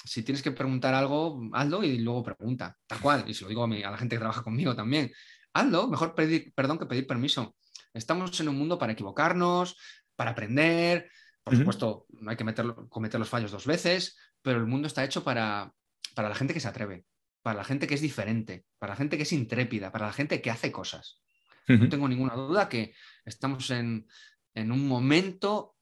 si 0.03 0.23
tienes 0.23 0.41
que 0.41 0.51
preguntar 0.51 0.93
algo, 0.93 1.39
hazlo 1.53 1.83
y 1.83 1.99
luego 1.99 2.23
pregunta. 2.23 2.77
Tal 2.87 2.99
cual. 2.99 3.23
Y 3.27 3.33
se 3.33 3.43
lo 3.43 3.49
digo 3.49 3.63
a, 3.63 3.67
a 3.67 3.91
la 3.91 3.97
gente 3.97 4.15
que 4.15 4.19
trabaja 4.19 4.43
conmigo 4.43 4.75
también. 4.75 5.11
Hazlo, 5.53 5.87
mejor 5.87 6.15
pedir 6.15 6.53
perdón 6.53 6.79
que 6.79 6.85
pedir 6.85 7.07
permiso. 7.07 7.55
Estamos 7.93 8.39
en 8.39 8.49
un 8.49 8.57
mundo 8.57 8.77
para 8.77 8.93
equivocarnos, 8.93 9.77
para 10.15 10.31
aprender. 10.31 11.09
Por 11.43 11.55
supuesto, 11.55 12.05
no 12.09 12.29
hay 12.29 12.37
que 12.37 12.45
cometer 12.89 13.19
los 13.19 13.29
fallos 13.29 13.51
dos 13.51 13.65
veces, 13.65 14.17
pero 14.41 14.59
el 14.59 14.67
mundo 14.67 14.87
está 14.87 15.03
hecho 15.05 15.23
para, 15.23 15.73
para 16.13 16.29
la 16.29 16.35
gente 16.35 16.53
que 16.53 16.59
se 16.59 16.67
atreve, 16.67 17.05
para 17.41 17.57
la 17.57 17.63
gente 17.63 17.87
que 17.87 17.93
es 17.93 18.01
diferente, 18.01 18.65
para 18.79 18.93
la 18.93 18.97
gente 18.97 19.17
que 19.17 19.23
es 19.23 19.31
intrépida, 19.31 19.91
para 19.91 20.07
la 20.07 20.13
gente 20.13 20.41
que 20.41 20.51
hace 20.51 20.71
cosas. 20.71 21.21
No 21.67 21.89
tengo 21.89 22.07
ninguna 22.07 22.33
duda 22.33 22.69
que 22.69 22.93
estamos 23.25 23.69
en, 23.71 24.07
un 24.55 24.87
momento 24.87 25.75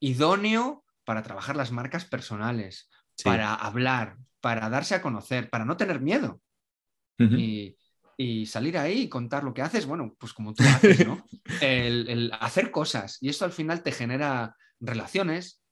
idóneo 0.00 0.84
para 1.04 1.22
trabajar 1.22 1.56
las 1.56 1.72
marcas 1.72 2.04
personales, 2.04 2.88
para 3.24 3.54
hablar, 3.54 4.16
para 4.40 4.68
darse 4.68 4.94
a 4.94 5.02
conocer, 5.02 5.50
para 5.50 5.64
no 5.64 5.76
tener 5.76 6.00
miedo. 6.00 6.40
y, 7.18 7.76
salir 8.46 8.78
ahí 8.78 9.02
y 9.02 9.08
contar 9.08 9.44
lo 9.44 9.52
que 9.52 9.62
haces, 9.62 9.84
bueno, 9.84 10.14
pues 10.18 10.32
como 10.32 10.54
tú 10.54 10.64
haces, 10.64 11.06
¿no? 11.06 11.22
el, 11.60 12.32
hacer 12.40 12.70
cosas. 12.70 13.18
Y 13.20 13.28
esto 13.28 13.44
al 13.44 13.52
final 13.52 13.82
te 13.82 13.92
genera 13.92 14.56
relaciones, 14.80 15.62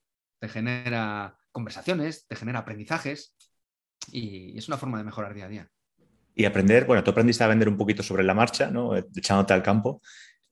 te 0.41 0.49
genera 0.49 1.39
conversaciones, 1.53 2.27
te 2.27 2.37
genera 2.37 2.61
aprendizajes 2.61 3.35
y 4.13 4.59
es 4.59 4.69
una 4.69 4.77
forma 4.77 4.99
de 4.99 5.05
mejorar 5.05 5.33
día 5.33 5.47
a 5.47 5.49
día 5.49 5.71
y 6.35 6.45
aprender, 6.45 6.85
bueno, 6.85 7.05
tú 7.05 7.13
aprendiste 7.13 7.45
a 7.45 7.49
vender 7.49 7.69
un 7.69 7.77
poquito 7.77 8.03
sobre 8.03 8.25
la 8.25 8.35
marcha, 8.35 8.71
¿no? 8.71 8.97
Echándote 8.97 9.53
al 9.53 9.63
campo. 9.63 10.03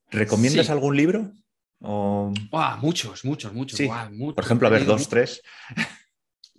¿Recomiendas 0.09 0.69
algún 0.69 0.95
libro? 0.95 1.31
muchos, 1.81 3.25
muchos, 3.25 3.53
muchos. 3.53 3.81
Por 3.81 4.43
ejemplo, 4.43 4.67
a 4.67 4.71
ver, 4.71 4.85
dos, 4.85 5.09
tres. 5.09 5.41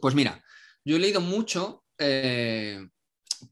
Pues 0.04 0.14
mira, 0.14 0.38
yo 0.84 0.96
he 0.96 0.98
leído 0.98 1.22
mucho. 1.22 1.82
Eh, 1.96 2.86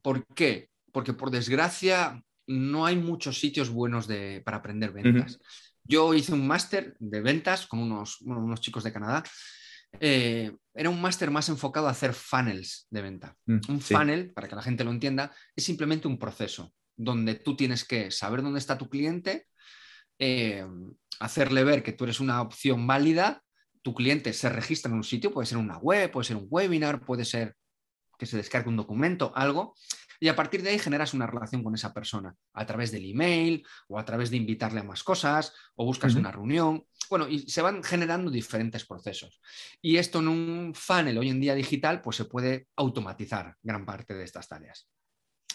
¿Por 0.02 0.26
qué? 0.34 0.68
Porque 0.92 1.14
por 1.14 1.30
desgracia 1.30 2.22
no 2.46 2.84
hay 2.84 2.94
muchos 2.94 3.40
sitios 3.40 3.70
buenos 3.70 4.06
de, 4.06 4.42
para 4.44 4.58
aprender 4.58 4.92
ventas. 4.92 5.38
Yo 5.82 6.12
hice 6.12 6.34
un 6.34 6.46
máster 6.46 6.94
de 6.98 7.22
ventas 7.22 7.66
con 7.66 7.78
unos, 7.78 8.20
unos 8.20 8.60
chicos 8.60 8.84
de 8.84 8.92
Canadá 8.92 9.22
eh, 9.98 10.54
era 10.74 10.90
un 10.90 11.00
máster 11.00 11.30
más 11.30 11.48
enfocado 11.48 11.88
a 11.88 11.92
hacer 11.92 12.12
funnels 12.12 12.86
de 12.90 13.00
venta. 13.00 13.34
Mm, 13.46 13.58
un 13.70 13.80
funnel, 13.80 14.30
para 14.34 14.46
que 14.46 14.56
la 14.56 14.62
gente 14.62 14.84
lo 14.84 14.90
entienda, 14.90 15.34
es 15.56 15.64
simplemente 15.64 16.06
un 16.06 16.18
proceso 16.18 16.74
donde 16.94 17.34
tú 17.34 17.56
tienes 17.56 17.82
que 17.82 18.10
saber 18.10 18.42
dónde 18.42 18.58
está 18.58 18.76
tu 18.76 18.90
cliente, 18.90 19.46
eh, 20.18 20.66
hacerle 21.18 21.64
ver 21.64 21.82
que 21.82 21.92
tú 21.92 22.04
eres 22.04 22.20
una 22.20 22.42
opción 22.42 22.86
válida, 22.86 23.42
tu 23.82 23.94
cliente 23.94 24.32
se 24.32 24.48
registra 24.48 24.90
en 24.90 24.96
un 24.96 25.04
sitio, 25.04 25.32
puede 25.32 25.46
ser 25.46 25.58
una 25.58 25.78
web, 25.78 26.10
puede 26.10 26.26
ser 26.26 26.36
un 26.36 26.46
webinar, 26.48 27.04
puede 27.04 27.24
ser 27.24 27.56
que 28.18 28.26
se 28.26 28.36
descargue 28.36 28.68
un 28.68 28.76
documento, 28.76 29.32
algo, 29.34 29.74
y 30.22 30.28
a 30.28 30.36
partir 30.36 30.62
de 30.62 30.70
ahí 30.70 30.78
generas 30.78 31.14
una 31.14 31.26
relación 31.26 31.64
con 31.64 31.74
esa 31.74 31.92
persona 31.92 32.32
a 32.52 32.64
través 32.64 32.92
del 32.92 33.04
email 33.10 33.66
o 33.88 33.98
a 33.98 34.04
través 34.04 34.30
de 34.30 34.36
invitarle 34.36 34.78
a 34.78 34.84
más 34.84 35.02
cosas 35.02 35.52
o 35.74 35.84
buscas 35.84 36.14
una 36.14 36.30
reunión. 36.30 36.86
Bueno, 37.10 37.26
y 37.26 37.40
se 37.50 37.60
van 37.60 37.82
generando 37.82 38.30
diferentes 38.30 38.84
procesos. 38.84 39.40
Y 39.80 39.96
esto 39.96 40.20
en 40.20 40.28
un 40.28 40.74
funnel 40.76 41.18
hoy 41.18 41.30
en 41.30 41.40
día 41.40 41.56
digital, 41.56 42.00
pues 42.00 42.18
se 42.18 42.26
puede 42.26 42.68
automatizar 42.76 43.56
gran 43.64 43.84
parte 43.84 44.14
de 44.14 44.22
estas 44.22 44.46
tareas. 44.46 44.88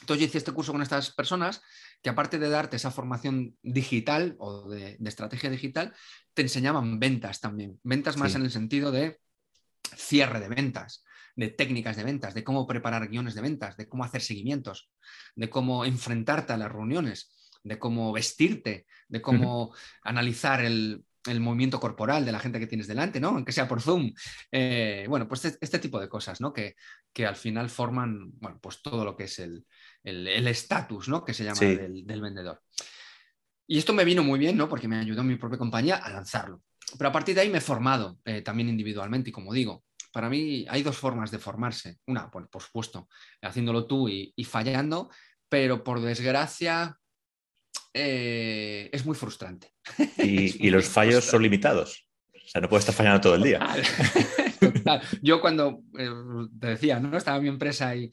Entonces 0.02 0.22
yo 0.22 0.28
hice 0.28 0.38
este 0.38 0.52
curso 0.52 0.72
con 0.72 0.82
estas 0.82 1.12
personas 1.12 1.62
que 2.02 2.10
aparte 2.10 2.40
de 2.40 2.50
darte 2.50 2.76
esa 2.76 2.92
formación 2.92 3.56
digital 3.62 4.36
o 4.40 4.70
de, 4.70 4.98
estrategia 5.06 5.50
digital, 5.50 5.94
te 6.34 6.44
enseñaban 6.44 7.00
ventas 7.00 7.40
también. 7.40 7.80
Ventas 7.84 8.18
más 8.18 8.36
en 8.36 8.44
el 8.44 8.52
sentido 8.52 8.92
de 8.92 9.20
cierre 9.96 10.40
de 10.40 10.50
ventas, 10.50 11.04
de 11.36 11.50
técnicas 11.50 11.96
de 11.96 12.04
ventas, 12.04 12.34
de 12.34 12.44
cómo 12.44 12.68
preparar 12.68 13.08
guiones 13.10 13.36
de 13.36 13.42
ventas, 13.42 13.78
de 13.78 13.88
cómo 13.88 14.04
hacer 14.04 14.22
seguimientos, 14.22 14.90
de 15.36 15.50
cómo 15.50 15.86
enfrentarte 15.86 16.54
a 16.54 16.58
las 16.58 16.72
reuniones, 16.72 17.32
de 17.64 17.80
cómo 17.80 18.12
vestirte, 18.12 18.86
de 19.08 19.22
cómo 19.22 19.74
analizar 20.04 20.64
el, 20.64 21.04
movimiento 21.40 21.80
corporal 21.80 22.26
de 22.26 22.32
la 22.32 22.40
gente 22.40 22.60
que 22.60 22.68
tienes 22.68 22.88
delante, 22.88 23.20
¿no? 23.20 23.30
Aunque 23.30 23.52
sea 23.52 23.68
por 23.68 23.82
Zoom. 23.82 24.14
Eh, 24.52 25.06
bueno, 25.10 25.28
pues 25.28 25.46
este, 25.46 25.58
este, 25.62 25.80
tipo 25.80 26.00
de 26.00 26.10
cosas, 26.10 26.42
¿no? 26.42 26.54
Que, 26.54 26.76
que, 27.14 27.26
al 27.26 27.36
final 27.36 27.70
forman, 27.70 28.32
bueno, 28.40 28.60
pues 28.62 28.82
todo 28.82 29.04
lo 29.06 29.16
que 29.16 29.26
es 29.26 29.40
el 29.40 29.66
estatus, 30.48 31.10
¿no? 31.10 31.24
Que 31.24 31.34
se 31.34 31.44
llama 31.44 31.60
del, 31.60 32.22
vendedor. 32.22 32.62
Y 33.68 33.78
esto 33.78 33.94
me 33.94 34.06
vino 34.06 34.24
muy 34.24 34.40
bien, 34.40 34.56
¿no? 34.56 34.70
Porque 34.70 34.88
me 34.88 34.98
ayudó 34.98 35.24
mi 35.24 35.36
propia 35.36 35.58
compañía 35.58 35.98
a 35.98 36.10
lanzarlo. 36.10 36.62
Pero 36.98 37.10
a 37.10 37.12
partir 37.12 37.36
de 37.36 37.42
ahí 37.42 37.50
me 37.50 37.58
he 37.58 37.62
formado 37.62 38.20
eh, 38.24 38.42
también 38.42 38.70
individualmente 38.70 39.30
y 39.30 39.34
como 39.34 39.54
digo, 39.54 39.84
para 40.18 40.30
mí 40.30 40.66
hay 40.70 40.84
dos 40.84 40.98
formas 40.98 41.32
de 41.32 41.38
formarse. 41.38 42.00
Una, 42.08 42.32
por 42.32 42.62
supuesto, 42.62 43.08
haciéndolo 43.42 43.86
tú 43.86 44.10
y, 44.10 44.34
fallando, 44.46 45.10
pero 45.50 45.84
por 45.84 46.02
desgracia 46.02 46.98
eh, 47.94 48.90
es 48.92 49.06
muy 49.06 49.16
frustrante. 49.16 49.74
Y, 50.18 50.70
los 50.72 50.86
fallos 50.86 51.26
son 51.26 51.44
limitados. 51.44 52.08
O 52.34 52.50
sea, 52.50 52.62
no 52.62 52.70
puedes 52.70 52.84
estar 52.84 52.96
fallando 52.96 53.22
todo 53.22 53.36
el 53.36 53.44
día. 53.44 53.60
Yo 55.22 55.42
cuando 55.42 55.82
eh, 55.98 56.10
te 56.60 56.68
decía, 56.68 57.00
¿no? 57.00 57.16
Estaba 57.18 57.38
en 57.38 57.44
mi 57.44 57.50
empresa 57.50 57.96
y, 57.96 58.12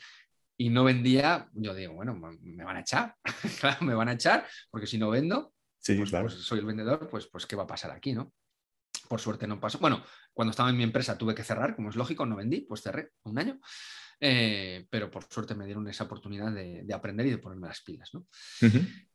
no 0.71 0.85
vendía, 0.85 1.49
yo 1.53 1.75
digo, 1.75 1.95
bueno, 1.95 2.15
me 2.15 2.65
van 2.65 2.77
a 2.77 2.81
echar. 2.81 3.17
claro, 3.61 3.85
me 3.85 3.95
van 3.95 4.09
a 4.09 4.13
echar, 4.13 4.47
porque 4.71 4.87
si 4.87 4.99
no 4.99 5.11
vendo, 5.11 5.53
pues, 5.85 6.11
pues, 6.11 6.35
soy 6.35 6.61
el 6.61 6.65
vendedor, 6.65 7.09
pues, 7.11 7.27
pues 7.27 7.45
¿qué 7.47 7.57
va 7.57 7.65
a 7.65 7.67
pasar 7.67 7.91
aquí, 7.91 8.13
no? 8.13 8.33
Por 9.09 9.21
suerte 9.21 9.47
no 9.47 9.61
pasó. 9.61 9.79
Bueno, 9.79 10.03
cuando 10.33 10.51
estaba 10.51 10.71
en 10.71 10.77
mi 10.77 10.85
empresa 10.85 11.19
tuve 11.19 11.35
que 11.35 11.45
cerrar, 11.45 11.77
como 11.77 11.91
es 11.91 11.97
lógico, 11.97 12.25
no 12.25 12.37
vendí, 12.37 12.63
pues 12.63 12.83
cerré 12.83 13.11
un 13.25 13.39
año. 13.39 13.61
Eh, 14.21 14.87
pero 14.89 15.11
por 15.11 15.25
suerte 15.25 15.55
me 15.55 15.67
dieron 15.67 15.87
esa 15.89 16.05
oportunidad 16.05 16.53
de, 16.53 16.87
aprender 16.95 17.27
y 17.27 17.31
de 17.31 17.39
ponerme 17.39 17.69
las 17.69 17.81
pilas. 17.81 18.11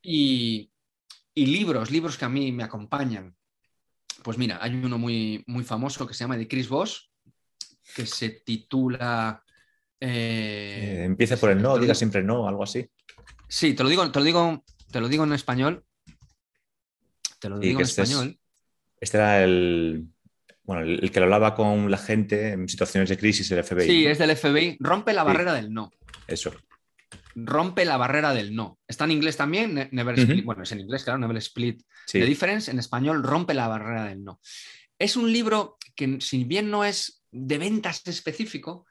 y, 0.01 0.71
libros, 1.35 1.89
libros 1.89 2.17
que 2.17 2.25
a 2.25 2.29
mí 2.29 2.51
me 2.51 2.63
acompañan. 2.63 3.35
Pues 4.23 4.37
mira, 4.37 4.59
hay 4.61 4.75
uno 4.75 4.97
muy, 4.97 5.43
muy 5.47 5.63
famoso 5.63 6.05
que 6.05 6.13
se 6.13 6.23
llama 6.23 6.37
de 6.37 6.47
Chris 6.47 6.67
Voss, 6.67 7.11
que 7.95 8.05
se 8.05 8.29
titula... 8.45 9.43
Eh, 10.01 10.99
eh, 10.99 11.03
empieza 11.03 11.37
por 11.37 11.49
el 11.49 11.61
no, 11.61 11.77
diga 11.77 11.95
siempre 11.95 12.23
no, 12.23 12.47
algo 12.47 12.63
así. 12.63 12.89
Sí, 13.47 13.73
te 13.73 13.83
lo 13.83 13.89
digo, 13.89 14.09
te 14.11 14.19
lo 14.19 14.25
digo, 14.25 14.63
te 14.91 15.01
lo 15.01 15.07
digo 15.07 15.23
en 15.23 15.33
español. 15.33 15.83
Te 17.39 17.49
lo 17.49 17.57
digo 17.57 17.79
en 17.79 17.85
este 17.85 18.01
español. 18.01 18.39
este 18.99 19.17
era 19.17 19.43
el, 19.43 20.07
bueno, 20.69 20.83
el, 20.83 21.09
que 21.09 21.19
lo 21.19 21.25
hablaba 21.25 21.55
con 21.55 21.89
la 21.89 21.97
gente 21.97 22.49
en 22.51 22.69
situaciones 22.69 23.09
de 23.09 23.17
crisis, 23.17 23.49
el 23.49 23.63
FBI. 23.63 23.87
Sí, 23.87 24.05
es 24.05 24.19
del 24.19 24.37
FBI. 24.37 24.77
Rompe 24.79 25.13
la 25.13 25.23
barrera 25.23 25.51
del 25.51 25.73
no. 25.73 25.91
Eso. 26.27 26.53
Rompe 27.33 27.85
la 27.85 27.97
barrera 27.97 28.35
del 28.35 28.53
no. 28.53 28.77
Está 28.87 29.05
en 29.05 29.11
inglés 29.13 29.35
también, 29.35 29.89
Never 29.91 30.19
Split. 30.19 30.45
Bueno, 30.45 30.61
es 30.61 30.71
en 30.71 30.81
inglés, 30.81 31.03
claro, 31.03 31.17
Never 31.17 31.37
Split. 31.37 31.81
The 32.11 32.23
Difference, 32.23 32.69
en 32.69 32.77
español, 32.77 33.23
Rompe 33.23 33.55
la 33.55 33.67
barrera 33.67 34.05
del 34.05 34.23
no. 34.23 34.39
Es 34.99 35.15
un 35.15 35.33
libro 35.33 35.79
que, 35.95 36.21
si 36.21 36.43
bien 36.43 36.69
no 36.69 36.85
es 36.85 37.23
de 37.31 37.57
ventas 37.57 38.03
específico, 38.05 38.85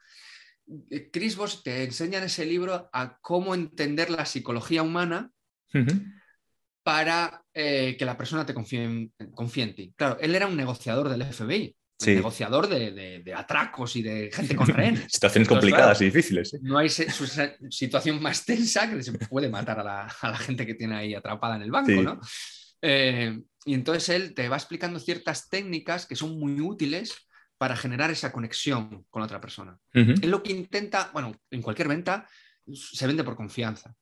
eh, 0.89 1.09
Chris 1.13 1.37
Voss 1.37 1.63
te 1.63 1.85
enseña 1.85 2.17
en 2.17 2.25
ese 2.25 2.45
libro 2.45 2.89
a 2.91 3.19
cómo 3.21 3.55
entender 3.55 4.09
la 4.09 4.25
psicología 4.25 4.83
humana 4.83 5.31
para 6.83 7.43
eh, 7.53 7.95
que 7.97 8.05
la 8.05 8.17
persona 8.17 8.45
te 8.45 8.53
confíe 8.53 8.83
en, 8.83 9.75
ti. 9.75 9.93
Claro, 9.95 10.17
él 10.19 10.35
era 10.35 10.47
un 10.47 10.55
negociador 10.55 11.09
del 11.09 11.23
FBI. 11.23 11.75
negociador 12.05 12.67
de, 12.67 13.33
atracos 13.35 13.95
y 13.95 14.01
de 14.01 14.31
gente 14.31 14.55
con 14.55 14.67
rehenes. 14.67 15.11
Situaciones 15.11 15.47
complicadas 15.47 16.01
y 16.01 16.05
difíciles. 16.05 16.53
¿eh? 16.53 16.59
No 16.61 16.77
hay 16.77 16.89
situación 16.89 18.21
más 18.21 18.45
tensa 18.45 18.89
que 18.89 19.03
se 19.03 19.13
puede 19.13 19.49
matar 19.49 19.79
a 19.79 19.83
la, 19.83 20.37
gente 20.37 20.65
que 20.65 20.75
tiene 20.75 20.95
ahí 20.95 21.13
atrapada 21.13 21.57
en 21.57 21.63
el 21.63 21.71
banco, 21.71 22.01
¿no? 22.01 22.19
Eh, 22.81 23.37
y 23.65 23.73
entonces 23.73 24.07
él 24.09 24.33
te 24.33 24.47
va 24.47 24.55
explicando 24.55 24.99
ciertas 24.99 25.49
técnicas 25.49 26.05
que 26.05 26.15
son 26.15 26.39
muy 26.39 26.61
útiles 26.61 27.13
para 27.57 27.75
generar 27.75 28.09
esa 28.09 28.31
conexión 28.31 29.05
con 29.09 29.19
la 29.19 29.25
otra 29.25 29.41
persona. 29.41 29.77
Él 29.91 30.31
lo 30.31 30.41
que 30.41 30.53
intenta, 30.53 31.09
bueno, 31.11 31.35
en 31.51 31.61
cualquier 31.61 31.89
venta 31.89 32.25
se 32.73 33.05
vende 33.05 33.25
por 33.25 33.35
confianza. 33.35 33.93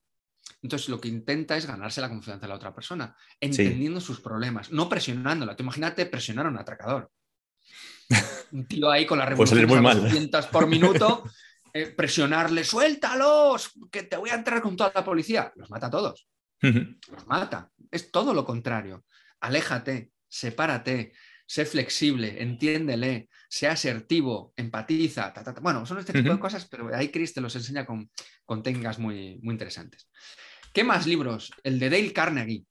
Entonces 0.67 0.89
lo 0.89 0.99
que 0.99 1.07
intenta 1.07 1.55
es 1.55 1.65
ganarse 1.65 2.01
la 2.01 2.09
confianza 2.09 2.41
de 2.41 2.49
la 2.49 2.55
otra 2.55 2.75
persona, 2.75 3.15
entendiendo 3.39 4.01
sus 4.01 4.19
problemas, 4.19 4.69
no 4.69 4.89
presionándola. 4.89 5.55
Tú 5.55 5.63
imagínate 5.63 6.05
presionar 6.07 6.45
a 6.45 6.49
un 6.49 6.57
atracador. 6.57 7.09
Un 8.51 8.67
tío 8.67 8.91
ahí 8.91 9.05
con 9.05 9.17
la 9.17 9.25
revolución 9.25 9.65
muy 9.65 9.79
mal. 9.79 10.11
por 10.51 10.67
minuto, 10.75 11.23
eh, 11.73 11.85
presionarle, 11.85 12.65
suéltalos, 12.65 13.71
que 13.89 14.03
te 14.03 14.17
voy 14.17 14.29
a 14.29 14.35
entrar 14.35 14.61
con 14.61 14.75
toda 14.75 14.91
la 14.93 15.05
policía. 15.05 15.53
Los 15.55 15.69
mata 15.69 15.87
a 15.87 15.89
todos. 15.89 16.27
Los 16.61 17.27
mata. 17.27 17.71
Es 17.89 18.11
todo 18.11 18.33
lo 18.33 18.43
contrario. 18.43 19.05
Aléjate, 19.39 20.11
sepárate, 20.27 21.13
sé 21.45 21.65
flexible, 21.65 22.41
entiéndele, 22.41 23.29
sea 23.47 23.71
asertivo, 23.71 24.53
empatiza. 24.57 25.33
Bueno, 25.61 25.85
son 25.85 25.99
este 25.99 26.11
tipo 26.11 26.33
de 26.33 26.39
cosas, 26.39 26.67
pero 26.69 26.93
ahí 26.93 27.07
Chris 27.07 27.33
te 27.33 27.39
los 27.39 27.55
enseña 27.55 27.85
con, 27.85 28.09
con 28.43 28.61
técnicas 28.61 28.99
muy, 28.99 29.39
muy 29.41 29.53
interesantes. 29.53 30.09
¿Qué 30.77 30.83
más 30.83 31.07
libros? 31.07 31.51
El 31.63 31.79
de 31.79 31.89
Dale 31.89 32.13
Carnegie. 32.13 32.63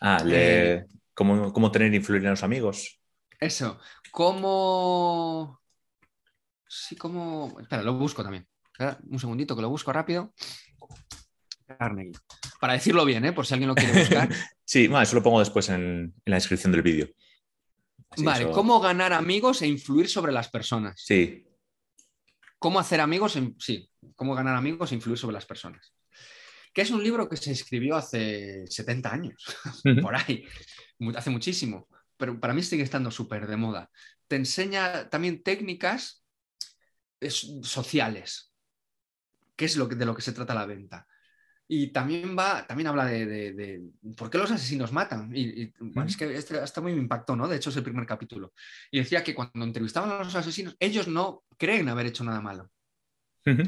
Ah, 0.00 0.22
eh, 0.24 0.84
¿cómo, 1.12 1.52
¿Cómo 1.52 1.72
tener 1.72 1.92
influir 1.92 2.22
en 2.22 2.30
los 2.30 2.44
amigos? 2.44 3.00
Eso, 3.40 3.80
¿cómo...? 4.12 5.60
Sí, 6.68 6.94
como... 6.94 7.58
Espera, 7.60 7.82
lo 7.82 7.94
busco 7.94 8.22
también. 8.22 8.46
un 9.08 9.18
segundito 9.18 9.56
que 9.56 9.62
lo 9.62 9.68
busco 9.68 9.92
rápido. 9.92 10.32
Carnegie. 11.66 12.12
Para 12.60 12.74
decirlo 12.74 13.04
bien, 13.04 13.24
¿eh? 13.24 13.32
por 13.32 13.44
si 13.44 13.54
alguien 13.54 13.66
lo 13.66 13.74
quiere 13.74 13.98
buscar. 13.98 14.28
sí, 14.64 14.86
bueno, 14.86 15.02
eso 15.02 15.16
lo 15.16 15.22
pongo 15.24 15.40
después 15.40 15.70
en, 15.70 16.14
la 16.26 16.36
descripción 16.36 16.70
del 16.70 16.82
vídeo. 16.82 17.08
vale, 18.18 18.48
¿cómo 18.52 18.78
ganar 18.78 19.12
amigos 19.12 19.60
e 19.62 19.66
influir 19.66 20.08
sobre 20.08 20.30
las 20.30 20.48
personas? 20.48 21.02
Sí. 21.04 21.48
¿Cómo 22.60 22.78
hacer 22.78 23.00
amigos? 23.00 23.36
Sí, 23.58 23.90
cómo 24.14 24.36
ganar 24.36 24.54
amigos 24.54 24.92
e 24.92 24.94
influir 24.94 25.18
sobre 25.18 25.34
las 25.34 25.46
personas. 25.46 25.92
Que 26.72 26.82
es 26.82 26.90
un 26.90 27.02
libro 27.02 27.28
que 27.28 27.36
se 27.36 27.52
escribió 27.52 27.96
hace 27.96 28.66
70 28.66 29.12
años, 29.12 29.44
por 30.02 30.14
ahí, 30.14 30.44
hace 31.16 31.30
muchísimo 31.30 31.88
pero 32.20 32.38
para 32.38 32.52
mí 32.52 32.62
sigue 32.62 32.82
estando 32.82 33.10
súper 33.10 33.46
de 33.46 33.56
moda. 33.56 33.90
Te 34.28 34.36
enseña 34.36 35.08
también 35.08 35.42
técnicas 35.42 36.22
sociales, 37.62 38.52
que 39.56 39.64
es 39.64 39.76
lo 39.76 39.86
de 39.86 40.04
lo 40.04 40.14
que 40.14 40.22
se 40.22 40.32
trata 40.32 40.54
la 40.54 40.66
venta. 40.66 41.06
Y 41.66 41.92
también 41.92 42.36
va, 42.38 42.66
también 42.66 42.88
habla 42.88 43.06
de, 43.06 43.82
por 44.16 44.28
qué 44.28 44.38
los 44.38 44.50
asesinos 44.50 44.92
matan. 44.92 45.30
Y, 45.34 45.72
es 46.06 46.16
que 46.16 46.34
este, 46.34 46.58
hasta 46.58 46.80
muy 46.80 46.92
me 46.92 47.00
impactó, 47.00 47.34
¿no? 47.34 47.48
De 47.48 47.56
hecho, 47.56 47.70
es 47.70 47.76
el 47.76 47.84
primer 47.84 48.06
capítulo. 48.06 48.52
Y 48.90 48.98
decía 48.98 49.24
que 49.24 49.34
cuando 49.34 49.64
entrevistaban 49.64 50.10
a 50.10 50.18
los 50.18 50.34
asesinos, 50.34 50.76
ellos 50.78 51.08
no 51.08 51.44
creen 51.56 51.88
haber 51.88 52.06
hecho 52.06 52.24
nada 52.24 52.42
malo. 52.42 52.70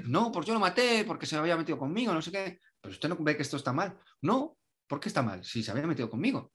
No, 0.04 0.30
porque 0.30 0.49
yo 0.49 0.54
lo 0.54 0.61
maté, 0.61 1.04
porque 1.06 1.25
se 1.25 1.37
había 1.37 1.56
metido 1.56 1.78
conmigo, 1.78 2.12
no 2.12 2.21
sé 2.21 2.30
qué. 2.30 2.61
Pero 2.83 2.93
usted 2.93 3.09
no 3.09 3.17
ve 3.17 3.37
que 3.37 3.43
esto 3.43 3.57
está 3.57 3.73
mal. 3.73 3.97
No, 4.21 4.59
¿por 4.87 5.01
qué 5.01 5.09
está 5.09 5.23
mal? 5.23 5.43
Si 5.45 5.62
se 5.62 5.71
había 5.71 5.87
metido 5.87 6.11
conmigo. 6.11 6.53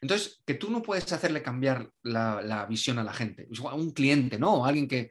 Entonces, 0.00 0.42
que 0.46 0.54
tú 0.54 0.70
no 0.70 0.82
puedes 0.82 1.12
hacerle 1.12 1.42
cambiar 1.42 1.90
la, 2.02 2.66
visión 2.68 2.98
a 2.98 3.04
la 3.04 3.12
gente, 3.12 3.46
un 3.72 3.92
cliente, 3.92 4.38
¿no? 4.38 4.54
O 4.54 4.64
alguien 4.64 4.88
que, 4.88 5.10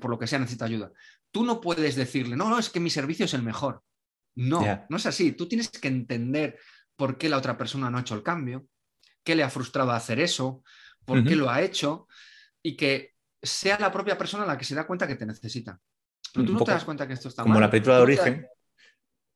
por 0.00 0.10
lo 0.10 0.18
que 0.18 0.26
sea 0.26 0.38
necesita 0.38 0.66
ayuda. 0.66 0.92
Tú 1.30 1.44
no 1.44 1.60
puedes 1.60 1.96
decirle, 1.96 2.36
no, 2.36 2.48
no, 2.48 2.58
es 2.58 2.68
que 2.68 2.80
mi 2.80 2.90
servicio 2.90 3.24
es 3.24 3.34
el 3.34 3.42
mejor. 3.42 3.82
No, 4.34 4.62
no 4.88 4.96
es 4.96 5.06
así. 5.06 5.32
Tú 5.32 5.48
tienes 5.48 5.70
que 5.70 5.88
entender 5.88 6.58
por 6.94 7.16
qué 7.16 7.28
la 7.28 7.38
otra 7.38 7.56
persona 7.56 7.90
no 7.90 7.96
ha 7.96 8.02
hecho 8.02 8.14
el 8.14 8.22
cambio, 8.22 8.66
qué 9.24 9.34
le 9.34 9.42
ha 9.42 9.50
frustrado 9.50 9.92
hacer 9.92 10.20
eso, 10.20 10.62
por 11.04 11.24
qué 11.24 11.34
lo 11.34 11.48
ha 11.48 11.62
hecho 11.62 12.06
y 12.62 12.76
que 12.76 13.14
sea 13.42 13.78
la 13.78 13.90
propia 13.90 14.18
persona 14.18 14.44
la 14.44 14.58
que 14.58 14.64
se 14.64 14.74
da 14.74 14.86
cuenta 14.86 15.06
que 15.06 15.16
te 15.16 15.24
necesita. 15.24 15.80
Pero 16.34 16.46
tú 16.46 16.52
no 16.52 16.64
te 16.64 16.72
das 16.72 16.84
cuenta 16.84 17.06
que 17.06 17.14
esto 17.14 17.28
está 17.28 17.42
mal. 17.42 17.48
Como 17.48 17.60
la 17.60 17.70
película 17.70 17.96
de 17.96 18.02
origen, 18.02 18.46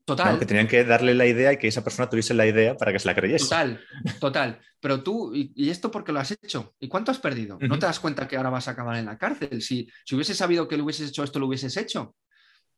Total. 0.04 0.38
Que 0.38 0.46
tenían 0.46 0.66
que 0.66 0.84
darle 0.84 1.14
la 1.14 1.26
idea 1.26 1.52
y 1.52 1.58
que 1.58 1.68
esa 1.68 1.84
persona 1.84 2.10
tuviese 2.10 2.34
la 2.34 2.46
idea 2.46 2.76
para 2.76 2.92
que 2.92 2.98
se 2.98 3.06
la 3.06 3.14
creyese. 3.14 3.44
Total, 3.44 3.80
total. 4.20 4.60
Pero 4.80 5.02
tú, 5.02 5.32
¿y, 5.32 5.70
esto 5.70 5.92
por 5.92 6.02
qué 6.02 6.10
lo 6.10 6.18
has 6.18 6.32
hecho? 6.32 6.74
¿Y 6.80 6.88
cuánto 6.88 7.12
has 7.12 7.18
perdido? 7.18 7.56
¿No 7.60 7.78
te 7.78 7.86
das 7.86 8.00
cuenta 8.00 8.26
que 8.26 8.36
ahora 8.36 8.50
vas 8.50 8.66
a 8.66 8.72
acabar 8.72 8.96
en 8.96 9.06
la 9.06 9.16
cárcel? 9.16 9.62
Si, 9.62 9.88
si 10.04 10.14
hubieses 10.16 10.36
sabido 10.36 10.66
que 10.66 10.76
lo 10.76 10.84
hubieses 10.84 11.10
hecho 11.10 11.22
esto, 11.22 11.38
lo 11.38 11.46
hubieses 11.46 11.76
hecho. 11.76 12.16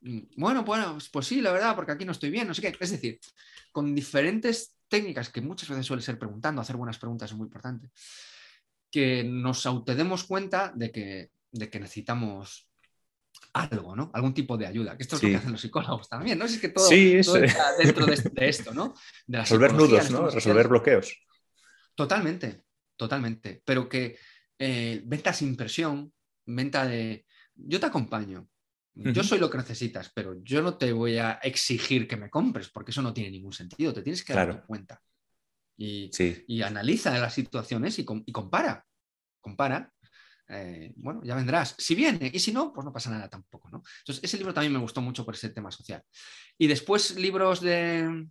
Mm, 0.02 0.20
bueno, 0.36 0.64
bueno, 0.64 0.98
pues, 1.10 1.26
sí, 1.26 1.40
la 1.40 1.50
verdad, 1.50 1.74
porque 1.74 1.92
aquí 1.92 2.04
no 2.04 2.12
estoy 2.12 2.30
bien, 2.30 2.46
no 2.46 2.52
sé 2.52 2.60
qué. 2.60 2.76
Es 2.78 2.90
decir, 2.90 3.18
con 3.72 3.94
diferentes 3.94 4.76
técnicas 4.86 5.30
que 5.30 5.40
muchas 5.40 5.70
veces 5.70 5.86
suele 5.86 6.02
ser 6.02 6.18
preguntando, 6.18 6.60
hacer 6.60 6.76
buenas 6.76 6.98
preguntas 6.98 7.30
es 7.30 7.36
muy 7.36 7.46
importante, 7.46 7.90
que 8.90 9.24
nos 9.24 9.64
autodemos 9.64 10.24
cuenta 10.24 10.72
de 10.74 10.92
que, 10.92 11.30
de 11.50 11.70
que 11.70 11.80
necesitamos 11.80 12.68
algo, 13.54 13.94
¿no? 13.94 14.10
Algún 14.12 14.34
tipo 14.34 14.56
de 14.58 14.66
ayuda. 14.66 14.96
Que 14.96 15.04
esto 15.04 15.16
es 15.16 15.22
lo 15.22 15.28
que 15.28 15.36
hacen 15.36 15.52
los 15.52 15.60
psicólogos 15.60 16.08
también, 16.08 16.38
¿no? 16.38 16.44
Es 16.44 16.58
que 16.58 16.68
todo, 16.68 16.90
está 16.90 17.76
dentro 17.78 18.04
de, 18.04 18.48
esto, 18.48 18.74
¿no? 18.74 18.94
Resolver 19.28 19.72
nudos, 19.72 20.10
¿no? 20.10 20.28
Resolver 20.28 20.68
bloqueos. 20.68 21.16
Totalmente, 21.94 22.64
totalmente. 22.96 23.62
Pero 23.64 23.88
que 23.88 24.18
eh, 24.58 25.00
venta 25.04 25.32
sin 25.32 25.56
presión, 25.56 26.12
venta 26.44 26.86
de 26.86 27.24
yo 27.54 27.78
te 27.78 27.86
acompaño. 27.86 28.48
Yo 28.96 29.24
soy 29.24 29.40
lo 29.40 29.50
que 29.50 29.58
necesitas, 29.58 30.12
pero 30.14 30.40
yo 30.44 30.62
no 30.62 30.76
te 30.76 30.92
voy 30.92 31.18
a 31.18 31.32
exigir 31.42 32.06
que 32.06 32.16
me 32.16 32.30
compres, 32.30 32.68
porque 32.68 32.92
eso 32.92 33.02
no 33.02 33.12
tiene 33.12 33.30
ningún 33.30 33.52
sentido. 33.52 33.92
Te 33.92 34.02
tienes 34.02 34.24
que 34.24 34.32
dar 34.32 34.64
cuenta. 34.66 35.00
Y, 35.76 36.10
y, 36.46 36.62
analiza 36.62 37.18
las 37.18 37.34
situaciones 37.34 37.98
y, 37.98 38.06
y 38.26 38.32
compara. 38.32 38.86
Compara 39.40 39.92
eh, 40.48 40.92
bueno, 40.96 41.22
ya 41.24 41.34
vendrás. 41.34 41.74
Si 41.78 41.94
viene 41.94 42.30
y 42.32 42.38
si 42.38 42.52
no, 42.52 42.72
pues 42.72 42.84
no 42.84 42.92
pasa 42.92 43.10
nada 43.10 43.28
tampoco, 43.28 43.70
¿no? 43.70 43.82
Entonces, 44.00 44.22
ese 44.22 44.36
libro 44.36 44.52
también 44.52 44.72
me 44.72 44.78
gustó 44.78 45.00
mucho 45.00 45.24
por 45.24 45.34
ese 45.34 45.50
tema 45.50 45.70
social. 45.70 46.02
Y 46.58 46.66
después 46.66 47.16
libros 47.16 47.60
de, 47.60 48.26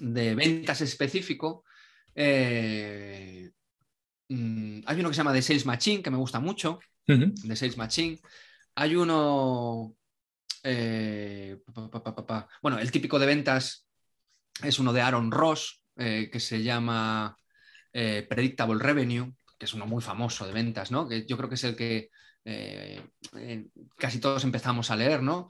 de 0.00 0.34
ventas 0.34 0.80
específico. 0.80 1.64
Eh, 2.14 3.50
mm, 4.28 4.80
hay 4.86 5.00
uno 5.00 5.08
que 5.08 5.14
se 5.14 5.18
llama 5.18 5.32
The 5.32 5.42
Sales 5.42 5.66
Machine, 5.66 6.02
que 6.02 6.10
me 6.10 6.18
gusta 6.18 6.40
mucho. 6.40 6.78
The 7.06 7.56
Sales 7.56 7.76
Machine. 7.76 8.18
Hay 8.74 8.96
uno... 8.96 9.94
Eh, 10.68 11.58
bueno, 12.60 12.78
el 12.80 12.90
típico 12.90 13.20
de 13.20 13.26
ventas 13.26 13.86
es 14.62 14.78
uno 14.80 14.92
de 14.92 15.00
Aaron 15.00 15.30
Ross, 15.30 15.80
que 15.94 16.40
se 16.40 16.62
llama 16.62 17.36
Predictable 17.92 18.82
Revenue, 18.82 19.32
que 19.58 19.66
es 19.66 19.74
uno 19.74 19.86
muy 19.86 20.02
famoso 20.02 20.46
de 20.46 20.52
ventas, 20.52 20.90
¿no? 20.90 21.08
Que 21.08 21.26
yo 21.26 21.36
creo 21.36 21.48
que 21.48 21.54
es 21.54 21.64
el 21.64 21.76
que 21.76 22.10
eh, 22.44 23.00
eh, 23.36 23.66
casi 23.96 24.20
todos 24.20 24.44
empezamos 24.44 24.90
a 24.90 24.96
leer, 24.96 25.22
¿no? 25.22 25.48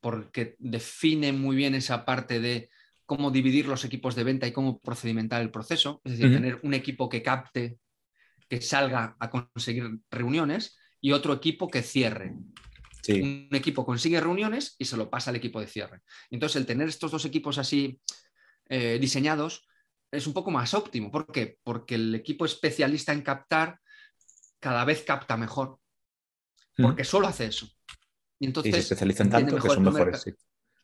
Porque 0.00 0.56
define 0.58 1.32
muy 1.32 1.56
bien 1.56 1.74
esa 1.74 2.04
parte 2.04 2.40
de 2.40 2.70
cómo 3.04 3.30
dividir 3.30 3.66
los 3.66 3.84
equipos 3.84 4.14
de 4.14 4.24
venta 4.24 4.46
y 4.46 4.52
cómo 4.52 4.80
procedimentar 4.80 5.42
el 5.42 5.50
proceso, 5.50 6.00
es 6.04 6.12
decir, 6.12 6.32
tener 6.32 6.60
un 6.62 6.74
equipo 6.74 7.08
que 7.08 7.22
capte, 7.22 7.78
que 8.48 8.60
salga 8.62 9.16
a 9.18 9.30
conseguir 9.30 9.98
reuniones 10.10 10.78
y 11.00 11.12
otro 11.12 11.32
equipo 11.34 11.68
que 11.68 11.82
cierre. 11.82 12.34
Un 13.08 13.48
equipo 13.50 13.84
consigue 13.84 14.20
reuniones 14.20 14.76
y 14.78 14.84
se 14.84 14.96
lo 14.96 15.10
pasa 15.10 15.30
al 15.30 15.36
equipo 15.36 15.60
de 15.60 15.66
cierre. 15.66 16.00
Entonces, 16.30 16.56
el 16.56 16.66
tener 16.66 16.88
estos 16.88 17.10
dos 17.10 17.24
equipos 17.24 17.58
así 17.58 18.00
eh, 18.68 18.98
diseñados 19.00 19.66
es 20.10 20.26
un 20.26 20.32
poco 20.32 20.50
más 20.50 20.74
óptimo. 20.74 21.10
¿Por 21.10 21.30
qué? 21.30 21.58
Porque 21.62 21.94
el 21.94 22.14
equipo 22.14 22.44
especialista 22.44 23.12
en 23.12 23.22
captar 23.22 23.78
cada 24.58 24.84
vez 24.84 25.02
capta 25.02 25.36
mejor. 25.36 25.78
Porque 26.76 27.04
solo 27.04 27.26
hace 27.26 27.46
eso. 27.46 27.68
Y 28.38 28.46
entonces. 28.46 28.72
se 28.72 28.80
especializan 28.80 29.30
tanto 29.30 29.56
que 29.56 29.68
son 29.68 29.82
mejores. 29.82 30.24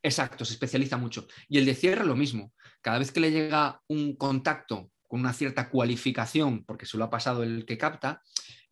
Exacto, 0.03 0.45
se 0.45 0.53
especializa 0.53 0.97
mucho. 0.97 1.27
Y 1.49 1.59
el 1.59 1.65
de 1.65 1.75
cierre 1.75 2.05
lo 2.05 2.15
mismo. 2.15 2.53
Cada 2.81 2.99
vez 2.99 3.11
que 3.11 3.21
le 3.21 3.33
llega 3.33 3.81
un 3.89 4.15
contacto 4.17 4.91
con 5.09 5.21
una 5.21 5.33
cierta 5.33 5.69
cualificación, 5.69 6.65
porque 6.65 6.87
se 6.87 6.97
lo 6.99 7.05
ha 7.05 7.11
pasado 7.11 7.43
el 7.43 7.65
que 7.65 7.79
capta, 7.79 8.23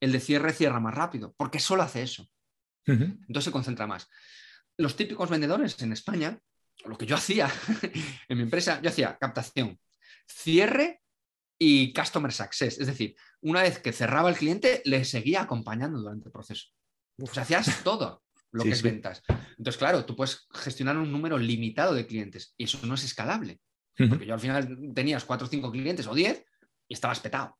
el 0.01 0.12
de 0.12 0.21
cierre 0.21 0.53
cierra 0.53 0.81
más 0.81 0.95
rápido, 0.95 1.35
porque 1.37 1.59
solo 1.59 1.83
hace 1.83 2.03
eso. 2.03 2.29
Entonces 2.87 3.45
se 3.45 3.51
concentra 3.51 3.87
más. 3.87 4.09
Los 4.77 4.97
típicos 4.97 5.31
vendedores 5.31 5.81
en 5.81 5.93
España, 5.93 6.38
lo 6.85 6.99
que 6.99 7.07
yo 7.07 7.17
hacía 7.17 7.49
en 8.29 8.37
mi 8.37 8.43
empresa, 8.43 8.81
yo 8.83 8.90
hacía 8.90 9.17
captación, 9.17 9.79
cierre 10.26 11.02
y 11.58 11.92
customer 11.92 12.32
success. 12.32 12.78
Es 12.78 12.87
decir, 12.87 13.16
una 13.40 13.62
vez 13.62 13.78
que 13.78 13.92
cerraba 13.92 14.28
el 14.28 14.37
cliente, 14.37 14.82
le 14.84 15.04
seguía 15.04 15.42
acompañando 15.42 15.98
durante 15.98 16.28
el 16.28 16.32
proceso. 16.32 16.68
O 17.20 17.26
sea, 17.26 17.42
hacías 17.42 17.66
todo 17.84 18.22
lo 18.52 18.64
que 18.64 18.70
es 18.70 18.82
ventas. 18.82 19.22
Entonces, 19.58 19.76
claro, 19.76 20.04
tú 20.04 20.14
puedes 20.14 20.46
gestionar 20.52 20.96
un 20.96 21.10
número 21.10 21.38
limitado 21.38 21.94
de 21.94 22.06
clientes 22.06 22.54
y 22.56 22.64
eso 22.64 22.78
no 22.87 22.94
es 22.94 23.04
escalable. 23.04 23.60
Porque 23.96 24.26
yo 24.26 24.34
al 24.34 24.40
final 24.40 24.92
tenías 24.94 25.24
cuatro 25.24 25.46
o 25.46 25.50
cinco 25.50 25.70
clientes 25.70 26.06
o 26.06 26.14
diez 26.14 26.44
y 26.88 26.94
estabas 26.94 27.20
petado. 27.20 27.56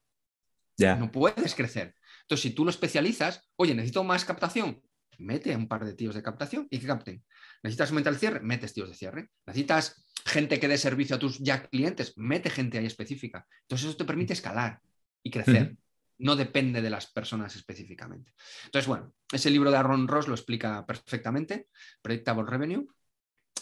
No 0.79 1.11
puedes 1.11 1.55
crecer. 1.55 1.95
Entonces, 2.23 2.43
si 2.43 2.51
tú 2.51 2.65
lo 2.65 2.71
especializas, 2.71 3.49
oye, 3.57 3.75
necesito 3.75 4.03
más 4.03 4.25
captación, 4.25 4.83
mete 5.19 5.53
a 5.53 5.57
un 5.57 5.69
par 5.69 5.85
de 5.85 5.95
tíos 5.95 6.15
de 6.15 6.23
captación 6.23 6.67
y 6.71 6.79
que 6.79 6.87
capten. 6.87 7.25
¿Necesitas 7.63 7.91
aumentar 7.91 8.13
el 8.13 8.19
cierre? 8.19 8.41
Metes 8.41 8.73
tíos 8.73 8.89
de 8.89 8.95
cierre. 8.95 9.31
¿Necesitas 9.47 10.05
gente 10.25 10.59
que 10.61 10.69
dé 10.69 10.79
servicio 10.79 11.17
a 11.17 11.19
tus 11.19 11.39
ya 11.39 11.67
clientes? 11.67 12.15
Mete 12.17 12.51
gente 12.51 12.79
ahí 12.79 12.87
específica. 12.87 13.47
Entonces, 13.63 13.89
eso 13.89 13.97
te 13.97 14.05
permite 14.05 14.33
escalar 14.33 14.81
y 15.23 15.31
crecer. 15.31 15.77
No 16.19 16.37
depende 16.37 16.81
de 16.81 16.91
las 16.91 17.07
personas 17.07 17.57
específicamente. 17.57 18.35
Entonces, 18.67 18.87
bueno, 18.87 19.15
ese 19.33 19.51
libro 19.51 19.71
de 19.71 19.77
Aaron 19.77 20.07
Ross 20.07 20.29
lo 20.29 20.35
explica 20.35 20.87
perfectamente, 20.87 21.69
Predictable 22.03 22.45
Revenue. 22.47 22.87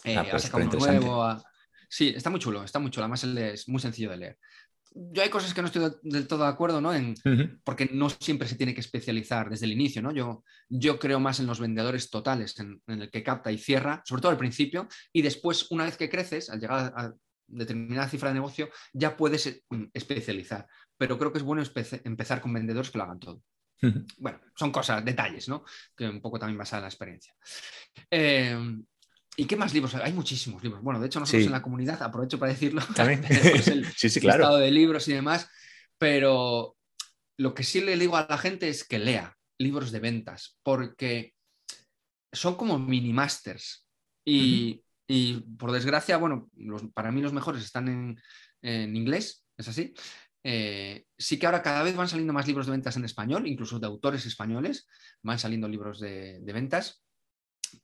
Eh, 0.05 0.17
ah, 0.17 0.27
pues, 0.31 0.53
nuevo. 0.53 1.43
Sí, 1.89 2.13
está 2.15 2.31
muy 2.31 2.41
chulo, 2.41 2.65
está 2.65 2.79
muy 2.79 2.91
chulo. 2.91 3.05
Además, 3.05 3.25
es 3.25 3.69
muy 3.69 3.81
sencillo 3.81 4.11
de 4.11 4.17
leer 4.17 4.39
yo 4.95 5.23
hay 5.23 5.31
cosas 5.31 5.55
que 5.55 5.63
no 5.63 5.67
estoy 5.69 5.93
del 6.03 6.27
todo 6.27 6.45
de 6.45 6.51
acuerdo, 6.51 6.81
¿no? 6.81 6.95
En, 6.95 7.15
Porque 7.65 7.89
no 7.93 8.11
siempre 8.11 8.49
se 8.49 8.57
tiene 8.57 8.75
que 8.75 8.81
especializar 8.81 9.49
desde 9.49 9.67
el 9.67 9.73
inicio, 9.73 10.03
¿no? 10.03 10.13
Yo, 10.13 10.45
yo 10.69 10.99
creo 10.99 11.21
más 11.21 11.41
en 11.41 11.47
los 11.47 11.61
vendedores 11.61 12.11
totales, 12.11 12.59
en, 12.59 12.81
el 12.87 13.11
que 13.11 13.23
capta 13.23 13.51
y 13.53 13.59
cierra, 13.59 14.03
sobre 14.05 14.23
todo 14.23 14.33
al 14.33 14.39
principio, 14.39 14.89
y 15.13 15.23
después, 15.23 15.71
una 15.71 15.85
vez 15.85 15.97
que 15.97 16.11
creces, 16.11 16.51
al 16.51 16.61
llegar 16.61 16.93
a, 16.97 17.13
determinada 17.47 18.09
cifra 18.09 18.29
de 18.29 18.35
negocio, 18.35 18.71
ya 18.93 19.17
puedes 19.17 19.47
eh, 19.47 19.63
especializar. 19.93 20.67
Pero 20.97 21.19
creo 21.19 21.33
que 21.33 21.39
es 21.39 21.45
bueno 21.45 21.63
empezar 22.05 22.41
con 22.41 22.53
vendedores 22.53 22.91
que 22.91 22.99
lo 22.99 23.05
hagan 23.05 23.21
todo. 23.21 23.43
Bueno, 24.19 24.41
son 24.55 24.71
cosas, 24.71 25.05
detalles, 25.05 25.49
¿no? 25.49 25.65
Que 25.97 26.09
un 26.09 26.21
poco 26.21 26.39
también 26.39 26.57
basada 26.57 26.79
en 26.79 26.83
la 26.83 26.89
experiencia. 26.89 27.35
Eh, 28.09 28.57
¿Y 29.37 29.47
qué 29.47 29.57
más 29.57 29.73
libros? 29.73 29.95
Hay 29.95 30.13
muchísimos 30.13 30.63
libros. 30.63 30.83
Bueno, 30.83 31.01
de 31.01 31.07
hecho, 31.07 31.21
nosotros 31.21 31.47
en 31.47 31.53
la 31.53 31.63
comunidad, 31.63 32.03
aprovecho 32.03 32.39
para 32.39 32.53
decirlo, 32.53 32.83
también 32.95 33.25
el 33.29 33.87
sí, 33.97 34.11
sí, 34.11 34.21
claro. 34.21 34.43
estado 34.45 34.59
de 34.59 34.71
libros 34.71 35.09
y 35.09 35.15
demás, 35.15 35.49
pero 35.99 36.77
lo 37.39 37.55
que 37.55 37.65
sí 37.65 37.81
le 37.81 37.97
digo 37.97 38.17
a 38.17 38.27
la 38.29 38.39
gente 38.39 38.69
es 38.69 38.85
que 38.85 38.99
lea 38.99 39.37
libros 39.59 39.91
de 39.91 40.01
ventas, 40.01 40.59
porque 40.63 41.35
son 42.33 42.57
como 42.57 42.79
mini 42.79 43.13
masters. 43.13 43.87
Y, 44.25 44.83
por 45.59 45.73
desgracia, 45.73 46.17
bueno, 46.17 46.49
para 46.95 47.13
mí 47.13 47.21
los 47.21 47.35
mejores 47.35 47.63
están 47.63 48.17
en, 48.63 48.97
inglés, 48.97 49.45
es 49.59 49.69
así. 49.69 49.93
Eh, 50.45 51.05
sí 51.19 51.39
que 51.39 51.47
ahora 51.47 51.63
cada 51.63 51.83
vez 51.83 51.95
van 51.95 52.09
saliendo 52.09 52.33
más 52.33 52.47
libros 52.47 52.67
de 52.67 52.73
ventas 52.73 52.97
en 52.97 53.05
español, 53.05 53.47
incluso 53.47 53.79
de 53.79 53.87
autores 53.87 54.25
españoles, 54.25 54.89
van 55.23 55.39
saliendo 55.39 55.69
libros 55.69 56.01
de 56.01 56.41
ventas 56.53 57.03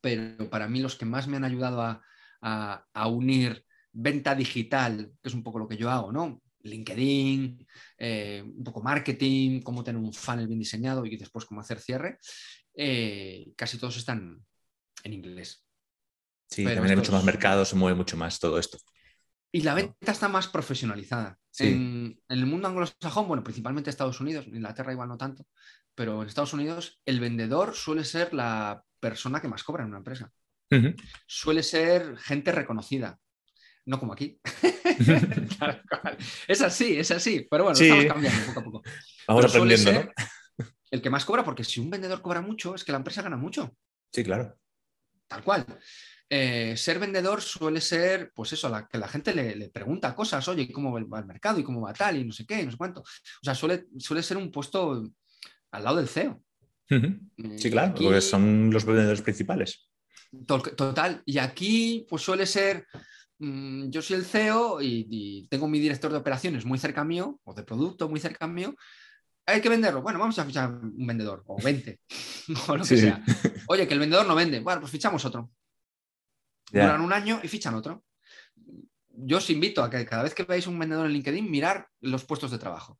pero 0.00 0.48
para 0.50 0.68
mí 0.68 0.80
los 0.80 0.96
que 0.96 1.04
más 1.04 1.26
me 1.28 1.36
han 1.36 1.44
ayudado 1.44 2.00
a, 2.40 3.08
unir 3.08 3.64
venta 3.92 4.34
digital, 4.34 5.12
que 5.20 5.28
es 5.28 5.34
un 5.34 5.42
poco 5.42 5.58
lo 5.58 5.68
que 5.68 5.76
yo 5.76 5.90
hago, 5.90 6.12
¿no? 6.12 6.42
LinkedIn, 6.60 7.66
eh, 7.98 8.42
un 8.44 8.64
poco 8.64 8.82
marketing, 8.82 9.60
cómo 9.62 9.82
tener 9.82 10.00
un 10.00 10.12
funnel 10.12 10.46
bien 10.46 10.58
diseñado 10.58 11.06
y 11.06 11.16
después 11.16 11.44
cómo 11.44 11.60
hacer 11.60 11.80
cierre, 11.80 12.18
eh, 12.74 13.52
casi 13.56 13.78
todos 13.78 13.96
están 13.96 14.44
en 15.02 15.12
inglés. 15.12 15.64
Sí, 16.50 16.64
también 16.64 16.90
hay 16.90 16.96
mucho 16.96 17.12
más 17.12 17.24
mercado, 17.24 17.64
se 17.64 17.76
mueve 17.76 17.96
mucho 17.96 18.16
más 18.16 18.38
todo 18.38 18.58
esto. 18.58 18.78
Y 19.50 19.62
la 19.62 19.74
venta 19.74 20.12
está 20.12 20.28
más 20.28 20.46
profesionalizada. 20.46 21.38
En, 21.58 22.20
en, 22.28 22.38
el 22.38 22.46
mundo 22.46 22.68
anglosajón, 22.68 23.26
bueno, 23.26 23.42
principalmente 23.42 23.90
Estados 23.90 24.20
Unidos, 24.20 24.46
en 24.46 24.56
Inglaterra 24.56 24.92
igual 24.92 25.08
no 25.08 25.16
tanto, 25.16 25.46
pero 25.98 26.22
en 26.22 26.28
Estados 26.28 26.52
Unidos 26.52 27.00
el 27.04 27.18
vendedor 27.18 27.74
suele 27.74 28.04
ser 28.04 28.32
la 28.32 28.84
persona 29.00 29.40
que 29.40 29.48
más 29.48 29.64
cobra 29.64 29.82
en 29.82 29.88
una 29.88 29.98
empresa. 29.98 30.30
Suele 31.26 31.64
ser 31.64 32.16
gente 32.18 32.52
reconocida, 32.52 33.18
no 33.84 33.98
como 33.98 34.12
aquí. 34.12 34.40
es 36.46 36.62
así, 36.62 36.96
es 36.96 37.10
así, 37.10 37.48
pero 37.50 37.64
bueno, 37.64 37.76
estamos 37.76 38.04
cambiando 38.04 38.46
poco 38.46 38.60
a 38.60 38.64
poco. 38.64 38.82
Vamos 39.26 39.46
aprendiendo, 39.46 39.92
¿no? 39.92 40.08
El 40.88 41.02
que 41.02 41.10
más 41.10 41.24
cobra, 41.24 41.44
porque 41.44 41.64
si 41.64 41.80
un 41.80 41.90
vendedor 41.90 42.22
cobra 42.22 42.42
mucho, 42.42 42.76
es 42.76 42.84
que 42.84 42.92
la 42.92 42.98
empresa 42.98 43.22
gana 43.22 43.36
mucho. 43.36 43.74
Sí, 44.12 44.22
claro. 44.22 44.56
Tal 45.26 45.42
cual. 45.42 45.66
Eh, 46.30 46.76
ser 46.76 47.00
vendedor 47.00 47.42
suele 47.42 47.80
ser, 47.80 48.30
pues 48.32 48.52
eso, 48.52 48.68
la, 48.68 48.86
que 48.86 48.98
la 48.98 49.08
gente 49.08 49.34
le, 49.34 49.68
pregunta 49.70 50.14
cosas, 50.14 50.46
oye, 50.46 50.70
¿cómo 50.70 50.92
va 50.92 51.18
el 51.18 51.26
mercado 51.26 51.58
y 51.58 51.64
cómo 51.64 51.80
va 51.80 51.92
tal 51.92 52.18
y 52.18 52.24
no 52.24 52.32
sé 52.32 52.46
qué, 52.46 52.64
no 52.64 52.70
sé 52.70 52.76
cuánto? 52.76 53.00
O 53.00 53.42
sea, 53.42 53.56
suele, 53.56 53.86
suele 53.98 54.22
ser 54.22 54.36
un 54.36 54.52
puesto 54.52 55.02
al 55.70 55.84
lado 55.84 55.96
del 55.96 56.08
CEO. 56.08 56.42
Sí, 57.56 57.70
claro, 57.70 57.94
porque 57.94 58.20
son 58.20 58.70
los 58.70 58.84
vendedores 58.84 59.22
principales. 59.22 59.88
Total, 60.46 61.22
y 61.24 61.38
aquí 61.38 62.06
pues 62.08 62.22
suele 62.22 62.46
ser, 62.46 62.86
mm, 63.38 63.88
yo 63.90 64.02
soy 64.02 64.16
el 64.16 64.24
CEO 64.24 64.78
y, 64.80 65.46
tengo 65.50 65.68
mi 65.68 65.78
director 65.78 66.10
de 66.10 66.18
operaciones 66.18 66.64
muy 66.64 66.78
cerca 66.78 67.04
mío, 67.04 67.40
o 67.44 67.54
de 67.54 67.62
producto 67.62 68.08
muy 68.08 68.20
cerca 68.20 68.46
mío, 68.46 68.74
hay 69.46 69.60
que 69.60 69.68
venderlo. 69.68 70.02
Bueno, 70.02 70.18
vamos 70.18 70.38
a 70.38 70.44
fichar 70.44 70.70
un 70.70 71.06
vendedor, 71.06 71.42
o 71.46 71.60
20, 71.62 72.00
o 72.68 72.76
lo 72.76 72.84
que 72.84 72.96
sea. 72.96 73.22
Oye, 73.68 73.86
que 73.86 73.94
el 73.94 74.00
vendedor 74.00 74.26
no 74.26 74.34
vende. 74.34 74.60
Bueno, 74.60 74.80
pues 74.80 74.92
fichamos 74.92 75.24
otro. 75.24 75.50
Duran 76.70 77.00
un 77.00 77.12
año 77.12 77.40
y 77.42 77.48
fichan 77.48 77.74
otro. 77.74 78.04
Yo 79.08 79.38
os 79.38 79.50
invito 79.50 79.82
a 79.82 79.90
que 79.90 80.04
cada 80.04 80.22
vez 80.22 80.34
que 80.34 80.44
veáis 80.44 80.66
un 80.66 80.78
vendedor 80.78 81.06
en 81.06 81.12
LinkedIn, 81.12 81.50
mirar 81.50 81.88
los 82.00 82.24
puestos 82.24 82.50
de 82.50 82.58
trabajo. 82.58 82.98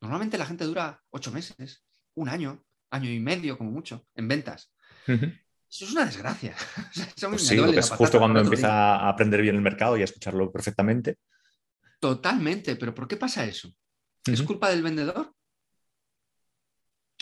Normalmente 0.00 0.38
la 0.38 0.46
gente 0.46 0.64
dura 0.64 1.02
ocho 1.10 1.32
meses, 1.32 1.82
un 2.14 2.28
año, 2.28 2.64
año 2.90 3.10
y 3.10 3.20
medio 3.20 3.56
como 3.56 3.70
mucho, 3.70 4.06
en 4.14 4.28
ventas. 4.28 4.72
Eso 5.06 5.84
es 5.84 5.92
una 5.92 6.04
desgracia. 6.04 6.54
Pues 7.20 7.46
sí, 7.46 7.58
es 7.58 7.90
justo 7.90 8.18
cuando 8.18 8.40
empieza 8.40 8.96
a 8.96 9.08
aprender 9.08 9.42
bien 9.42 9.54
el 9.54 9.62
mercado 9.62 9.96
y 9.96 10.00
a 10.00 10.04
escucharlo 10.04 10.50
perfectamente. 10.50 11.18
Totalmente, 12.00 12.76
pero 12.76 12.94
¿por 12.94 13.06
qué 13.06 13.16
pasa 13.16 13.44
eso? 13.44 13.70
¿Es 14.24 14.42
culpa 14.42 14.70
del 14.70 14.82
vendedor? 14.82 15.34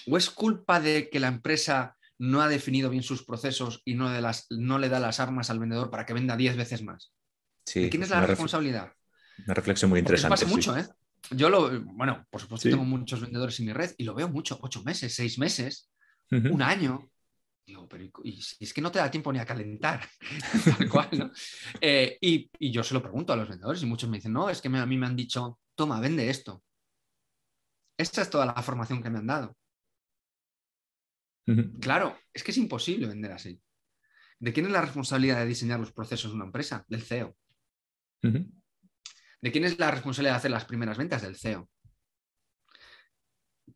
¿O 0.07 0.16
es 0.16 0.31
culpa 0.31 0.81
de 0.81 1.11
que 1.11 1.20
la 1.20 1.29
empresa 1.29 1.96
no 2.18 2.40
ha 2.40 2.48
definido 2.48 2.90
bien 2.90 3.03
sus 3.03 3.24
procesos 3.24 3.83
y 3.85 3.94
no, 3.94 4.11
de 4.11 4.20
las, 4.20 4.46
no 4.51 4.79
le 4.79 4.88
da 4.88 5.01
las 5.01 5.20
armas 5.20 5.51
al 5.51 5.59
vendedor 5.59 5.90
para 5.90 6.07
que 6.07 6.14
venda 6.14 6.37
10 6.37 6.57
veces 6.57 6.83
más? 6.83 7.12
Sí, 7.66 7.90
quién 7.90 8.03
es 8.03 8.11
la 8.11 8.24
responsabilidad? 8.24 8.92
Una 9.44 9.55
reflexión 9.55 9.90
muy 9.90 10.01
interesante. 10.01 10.31
pasa 10.31 10.46
mucho, 10.46 10.77
¿eh? 10.77 10.87
Yo 11.31 11.50
lo, 11.50 11.81
bueno, 11.81 12.26
por 12.31 12.40
supuesto 12.40 12.68
tengo 12.68 12.85
muchos 12.85 13.20
vendedores 13.20 13.59
en 13.61 13.66
mi 13.66 13.72
red 13.72 13.94
y 13.98 14.04
lo 14.04 14.14
veo 14.14 14.28
mucho, 14.28 14.59
ocho 14.62 14.83
meses, 14.83 15.14
seis 15.14 15.38
meses, 15.38 15.90
un 16.31 16.62
año. 16.62 17.11
Digo, 17.66 17.87
pero 17.87 18.04
y, 18.24 18.40
es 18.61 18.72
que 18.72 18.81
no 18.81 18.90
te 18.90 18.98
da 18.98 19.11
tiempo 19.11 19.31
ni 19.31 19.38
a 19.38 19.44
calentar, 19.44 20.00
tal 20.78 20.88
cual, 20.88 21.09
¿no? 21.12 21.31
Eh, 21.81 22.16
y, 22.20 22.50
yo 22.72 22.83
se 22.83 22.94
lo 22.94 23.02
pregunto 23.02 23.33
a 23.33 23.37
los 23.37 23.48
vendedores 23.48 23.83
y 23.83 23.87
muchos 23.87 24.09
me 24.09 24.16
dicen, 24.16 24.33
no, 24.33 24.48
es 24.48 24.62
que 24.62 24.68
a 24.68 24.87
mí 24.87 24.96
me 24.96 25.07
han 25.07 25.16
dicho, 25.16 25.59
toma, 25.74 26.00
vende 26.00 26.31
esto. 26.31 26.62
Esta 27.98 28.22
es 28.22 28.31
toda 28.31 28.46
la 28.46 28.62
formación 28.62 29.02
que 29.02 29.11
me 29.11 29.18
han 29.18 29.26
dado. 29.26 29.57
Claro, 31.81 32.18
es 32.33 32.44
que 32.44 32.50
es 32.50 32.59
imposible 32.59 33.07
vender 33.07 33.33
así. 33.33 33.59
¿De 34.38 34.52
quién 34.52 34.66
es 34.66 34.72
la 34.72 34.83
responsabilidad 34.83 35.38
de 35.38 35.46
diseñar 35.46 35.81
los 35.81 35.92
procesos 35.92 36.31
de 36.31 36.37
una 36.37 36.44
empresa? 36.44 36.85
Del 36.88 37.02
CEO. 37.02 37.37
¿De 39.40 39.53
quién 39.53 39.64
es 39.64 39.79
la 39.79 39.90
responsabilidad 39.90 40.35
de 40.35 40.38
hacer 40.38 40.51
las 40.51 40.64
primeras 40.64 40.98
ventas? 40.98 41.22
Del 41.22 41.37
CEO. 41.37 41.68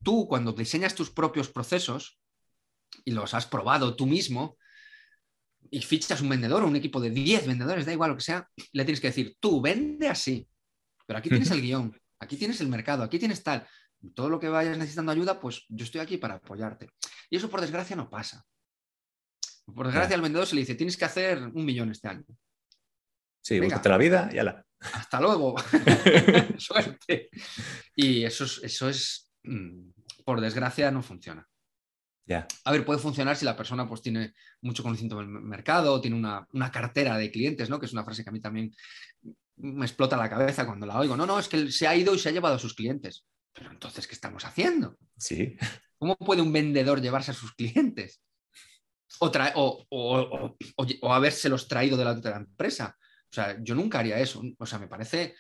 Tú, 0.03 0.27
cuando 0.27 0.53
diseñas 0.53 0.95
tus 0.95 1.11
propios 1.11 1.49
procesos 1.49 2.21
y 3.05 3.13
los 3.13 3.35
has 3.35 3.47
probado 3.47 3.95
tú 3.95 4.07
mismo 4.07 4.57
y 5.71 5.81
fichas 5.83 6.21
un 6.21 6.29
vendedor 6.29 6.65
o 6.65 6.67
un 6.67 6.77
equipo 6.77 7.01
de 7.01 7.11
10 7.11 7.47
vendedores, 7.47 7.87
da 7.87 7.93
igual 7.93 8.11
lo 8.11 8.17
que 8.17 8.25
sea, 8.25 8.49
le 8.73 8.85
tienes 8.85 9.01
que 9.01 9.09
decir, 9.09 9.37
tú 9.39 9.61
vende 9.61 10.09
así, 10.09 10.49
pero 11.07 11.19
aquí 11.19 11.29
tienes 11.29 11.51
el 11.53 11.63
guion, 11.63 11.97
aquí 12.19 12.37
tienes 12.37 12.61
el 12.61 12.69
mercado, 12.69 13.05
aquí 13.05 13.19
tienes 13.19 13.43
tal. 13.43 13.67
Todo 14.15 14.29
lo 14.29 14.41
que 14.41 14.49
vayas 14.49 14.77
necesitando 14.77 15.13
ayuda, 15.13 15.39
pues 15.39 15.65
yo 15.69 15.85
estoy 15.85 16.01
aquí 16.01 16.17
para 16.17 16.35
apoyarte. 16.35 16.91
Y 17.31 17.37
eso, 17.37 17.49
por 17.49 17.61
desgracia, 17.61 17.95
no 17.95 18.11
pasa. 18.11 18.45
Por 19.73 19.87
desgracia, 19.87 20.17
al 20.17 20.23
vendedor 20.23 20.47
se 20.49 20.57
le 20.57 20.63
dice, 20.63 20.75
tienes 20.75 20.97
que 20.97 21.05
hacer 21.05 21.41
un 21.41 21.65
millón 21.65 21.93
este 21.93 22.09
año. 22.09 22.25
Sí, 23.41 23.61
búscate 23.61 23.89
la 23.89 23.99
vida 23.99 24.29
y 24.33 24.39
ala 24.39 24.67
hasta 24.93 25.21
luego, 25.21 25.55
suerte. 26.59 27.31
Y 27.95 28.25
eso 28.25 28.45
es, 28.45 28.61
eso 28.63 28.89
es, 28.89 29.31
mm, 29.45 29.91
por 30.25 30.41
desgracia, 30.41 30.91
no 30.91 31.03
funciona. 31.03 31.47
Ya. 32.25 32.47
A 32.65 32.73
ver, 32.73 32.85
puede 32.85 33.01
funcionar 33.01 33.37
si 33.37 33.45
la 33.45 33.57
persona 33.57 33.89
pues, 33.89 34.01
tiene 34.03 34.35
mucho 34.61 34.83
conocimiento 34.83 35.19
del 35.19 35.29
mercado, 35.29 36.01
tiene 36.01 36.17
una, 36.17 36.71
cartera 36.71 37.17
de 37.19 37.31
clientes, 37.31 37.69
¿no? 37.69 37.81
que 37.81 37.87
es 37.87 37.93
una 37.93 38.05
frase 38.05 38.23
que 38.23 38.31
a 38.31 38.33
mí 38.33 38.41
también 38.41 38.75
me 39.57 39.85
explota 39.85 40.17
la 40.17 40.31
cabeza 40.31 40.67
cuando 40.67 40.87
la 40.87 40.99
oigo. 40.99 41.17
No, 41.17 41.27
no, 41.27 41.39
es 41.39 41.49
que 41.49 41.71
se 41.71 41.87
ha 41.87 41.97
ido 41.97 42.15
y 42.15 42.19
se 42.19 42.29
ha 42.29 42.33
llevado 42.33 42.55
a 42.55 42.61
sus 42.61 42.75
clientes. 42.75 43.25
Pero 43.53 43.71
entonces, 43.71 44.07
¿qué 44.07 44.15
estamos 44.15 44.45
haciendo? 44.45 44.97
Sí. 45.17 45.57
¿Cómo 45.99 46.17
puede 46.17 46.43
un 46.43 46.53
vendedor 46.53 47.01
llevarse 47.01 47.33
a 47.33 47.35
sus 47.35 47.55
clientes? 47.55 48.23
O, 49.21 49.31
o, 49.55 49.87
o, 49.91 50.57
o, 51.03 51.13
habérselos 51.13 51.69
traído 51.69 51.97
de 51.97 52.05
la 52.05 52.13
otra 52.13 52.37
empresa. 52.37 52.97
O 53.33 53.35
sea, 53.35 53.57
yo 53.63 53.75
nunca 53.75 53.99
haría 53.99 54.19
eso. 54.19 54.43
O 54.59 54.67
sea, 54.67 54.79
me 54.79 54.89
parece 54.89 55.35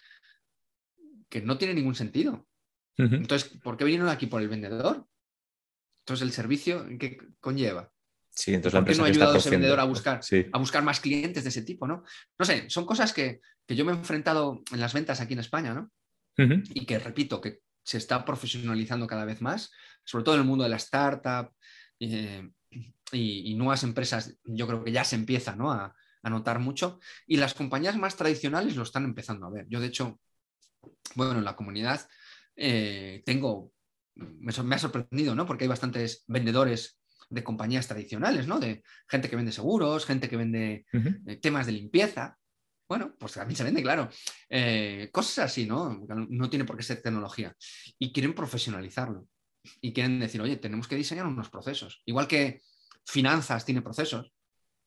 que 1.28 1.42
no 1.42 1.58
tiene 1.58 1.74
ningún 1.74 1.94
sentido. 1.94 2.48
Entonces, 2.96 3.58
¿por 3.62 3.76
qué 3.76 3.84
vinieron 3.84 4.08
aquí 4.08 4.26
por 4.26 4.40
el 4.40 4.48
vendedor? 4.48 5.06
Entonces, 6.00 6.26
el 6.26 6.32
servicio, 6.32 6.86
¿qué 6.98 7.18
conlleva? 7.38 7.92
Sí, 8.30 8.54
entonces 8.54 8.72
la 8.72 8.78
empresa 8.78 9.00
no 9.00 9.06
ha 9.06 9.10
ayudado 9.10 9.34
a 9.34 9.38
ese 9.38 9.50
vendedor 9.50 9.78
a 9.78 9.84
buscar, 9.84 10.20
a 10.52 10.58
buscar 10.58 10.82
más 10.82 11.00
clientes 11.00 11.42
de 11.42 11.50
ese 11.50 11.62
tipo, 11.62 11.86
¿no? 11.86 12.02
No 12.38 12.44
sé, 12.46 12.70
son 12.70 12.86
cosas 12.86 13.12
que, 13.12 13.40
yo 13.68 13.84
me 13.84 13.92
he 13.92 13.94
enfrentado 13.94 14.62
en 14.72 14.80
las 14.80 14.94
ventas 14.94 15.20
aquí 15.20 15.34
en 15.34 15.40
España, 15.40 15.74
¿no? 15.74 15.90
Y 16.36 16.86
que 16.86 16.98
repito, 16.98 17.40
que 17.42 17.60
se 17.82 17.98
está 17.98 18.24
profesionalizando 18.24 19.06
cada 19.06 19.26
vez 19.26 19.42
más, 19.42 19.70
sobre 20.04 20.24
todo 20.24 20.36
en 20.36 20.42
el 20.42 20.46
mundo 20.46 20.64
de 20.64 20.70
la 20.70 20.76
startup 20.76 21.52
eh, 22.00 22.48
y, 23.12 23.54
nuevas 23.54 23.82
empresas, 23.82 24.38
yo 24.44 24.66
creo 24.66 24.82
que 24.82 24.92
ya 24.92 25.04
se 25.04 25.16
empieza 25.16 25.54
a, 25.58 25.94
notar 26.30 26.58
mucho. 26.58 27.00
Y 27.26 27.36
las 27.36 27.54
compañías 27.54 27.96
más 27.96 28.16
tradicionales 28.16 28.76
lo 28.76 28.82
están 28.82 29.04
empezando 29.04 29.46
a 29.46 29.50
ver. 29.50 29.66
Yo, 29.68 29.80
de 29.80 29.86
hecho, 29.86 30.20
bueno, 31.14 31.38
en 31.38 31.44
la 31.44 31.56
comunidad 31.56 32.08
eh, 32.56 33.22
tengo, 33.24 33.72
me, 34.14 34.52
me, 34.62 34.74
ha 34.74 34.78
sorprendido, 34.78 35.34
¿no? 35.34 35.46
Porque 35.46 35.64
hay 35.64 35.68
bastantes 35.68 36.24
vendedores 36.26 36.98
de 37.30 37.42
compañías 37.42 37.88
tradicionales, 37.88 38.46
¿no? 38.46 38.60
De 38.60 38.82
gente 39.08 39.28
que 39.28 39.36
vende 39.36 39.52
seguros, 39.52 40.04
gente 40.04 40.28
que 40.28 40.36
vende 40.36 40.86
eh, 41.26 41.36
temas 41.36 41.66
de 41.66 41.72
limpieza. 41.72 42.38
Bueno, 42.88 43.14
pues 43.18 43.32
también 43.32 43.56
se 43.56 43.64
vende, 43.64 43.82
claro. 43.82 44.10
Eh, 44.50 45.08
cosas 45.10 45.46
así, 45.46 45.66
¿no? 45.66 46.04
No 46.28 46.50
tiene 46.50 46.66
por 46.66 46.76
qué 46.76 46.82
ser 46.82 47.00
tecnología. 47.00 47.56
Y 47.98 48.12
quieren 48.12 48.34
profesionalizarlo. 48.34 49.26
Y 49.80 49.92
quieren 49.92 50.20
decir, 50.20 50.42
oye, 50.42 50.56
tenemos 50.56 50.88
que 50.88 50.96
diseñar 50.96 51.26
unos 51.26 51.48
procesos. 51.48 52.02
Igual 52.04 52.28
que 52.28 52.60
finanzas 53.06 53.64
tiene 53.64 53.80
procesos. 53.80 54.32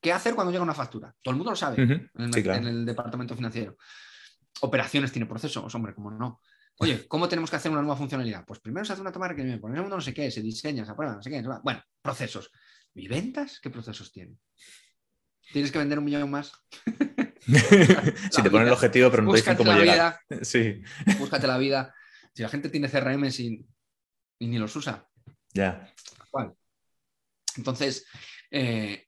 ¿Qué 0.06 0.13
hacer 0.13 0.36
cuando 0.36 0.52
llega 0.52 0.63
una 0.63 0.76
factura? 0.76 1.12
Todo 1.20 1.32
el 1.32 1.38
mundo 1.38 1.50
lo 1.50 1.56
sabe 1.56 1.82
en, 1.82 2.12
el, 2.13 2.86
departamento 2.86 3.36
financiero. 3.36 3.76
Operaciones 4.62 5.12
tiene 5.12 5.26
procesos, 5.26 5.74
hombre, 5.74 5.96
como 5.96 6.12
no. 6.12 6.41
Oye, 6.78 7.08
¿cómo 7.08 7.28
tenemos 7.28 7.50
que 7.50 7.56
hacer 7.56 7.72
una 7.72 7.82
nueva 7.82 7.98
funcionalidad? 7.98 8.46
Pues 8.46 8.60
primero 8.60 8.86
se 8.86 8.94
hace 8.94 9.02
una 9.02 9.12
toma 9.12 9.26
de 9.26 9.30
requerimiento, 9.30 9.63
por 9.63 9.72
no 9.72 10.02
sé 10.02 10.13
qué, 10.13 10.30
se 10.30 10.44
diseña, 10.44 10.86
se 10.86 10.91
aprueba, 10.91 11.15
no 11.15 11.24
sé 11.24 11.32
qué. 11.32 11.41
Bueno, 11.63 11.82
procesos. 12.04 12.52
¿Y 12.94 13.08
ventas? 13.08 13.60
¿Qué 13.60 13.72
procesos 13.72 14.12
tienen? 14.12 14.38
¿Tienes 15.52 15.72
que 15.72 15.80
vender 15.80 15.98
un 15.98 16.06
millón 16.06 16.30
más? 16.30 16.54
si 18.30 18.44
te 18.44 18.52
ponen 18.52 18.68
el 18.68 18.74
objetivo, 18.74 19.10
pero 19.10 19.24
no 19.24 19.32
te 19.32 19.38
dicen 19.38 19.58
cómo 19.58 19.74
llegar. 19.74 20.20
sí. 20.44 20.84
Búscate 21.18 21.48
la 21.48 21.58
vida. 21.58 21.96
Si 22.32 22.44
la 22.44 22.50
gente 22.50 22.70
tiene 22.70 22.89
CRM 22.89 23.26
y, 23.26 23.65
ni 24.39 24.60
los 24.60 24.76
usa. 24.76 25.10
Ya. 25.52 25.91
Entonces, 27.58 28.06
eh, 28.52 29.08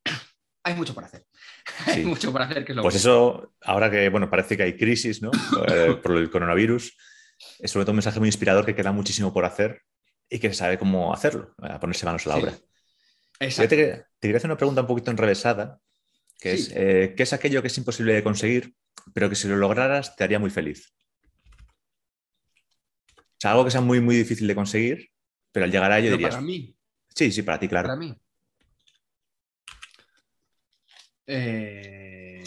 hay 0.67 0.75
mucho 0.75 0.93
por 0.93 1.03
hacer. 1.03 1.25
hay 1.85 2.05
mucho 2.05 2.31
por 2.31 2.41
hacer. 2.41 2.65
Que 2.65 2.73
pues 2.75 2.95
eso, 2.95 3.53
ahora 3.61 3.89
que 3.89 4.09
bueno, 4.09 4.29
parece 4.29 4.57
que 4.57 4.63
hay 4.63 4.77
crisis 4.77 5.21
¿no? 5.21 5.31
Eh, 5.69 5.97
por 6.01 6.17
el 6.17 6.29
coronavirus, 6.29 6.95
es 7.59 7.71
sobre 7.71 7.85
todo 7.85 7.93
un 7.93 7.97
mensaje 7.97 8.19
muy 8.19 8.27
inspirador 8.27 8.65
que 8.65 8.75
queda 8.75 8.91
muchísimo 8.91 9.33
por 9.33 9.45
hacer 9.45 9.81
y 10.29 10.39
que 10.39 10.49
se 10.49 10.55
sabe 10.55 10.77
cómo 10.77 11.13
hacerlo, 11.13 11.55
a 11.59 11.79
ponerse 11.79 12.05
manos 12.05 12.25
a 12.27 12.29
la 12.29 12.35
obra. 12.37 12.53
Te, 13.39 13.67
te, 13.67 14.05
quería 14.19 14.37
hacer 14.37 14.49
una 14.49 14.57
pregunta 14.57 14.81
un 14.81 14.87
poquito 14.87 15.11
enrevesada, 15.11 15.79
que 16.39 16.53
es, 16.53 16.71
eh, 16.75 17.13
¿qué 17.15 17.23
es 17.23 17.33
aquello 17.33 17.61
que 17.61 17.67
es 17.67 17.77
imposible 17.77 18.13
de 18.13 18.23
conseguir, 18.23 18.75
pero 19.13 19.29
que 19.29 19.35
si 19.35 19.47
lo 19.47 19.55
lograras 19.55 20.15
te 20.15 20.23
haría 20.23 20.39
muy 20.39 20.49
feliz? 20.49 20.93
O 23.15 23.39
sea, 23.39 23.51
algo 23.51 23.63
que 23.63 23.71
sea 23.71 23.81
muy, 23.81 24.01
muy 24.01 24.15
difícil 24.15 24.47
de 24.47 24.55
conseguir, 24.55 25.11
pero 25.51 25.65
al 25.65 25.71
llegar 25.71 25.91
a 25.91 25.99
ello 25.99 26.11
dirías... 26.11 26.35
Para 26.35 26.45
mí. 26.45 26.75
Sí, 27.15 27.31
sí, 27.31 27.43
para 27.43 27.59
ti, 27.59 27.67
claro. 27.67 27.87
Para 27.87 27.99
mí. 27.99 28.17
Eh, 31.27 32.43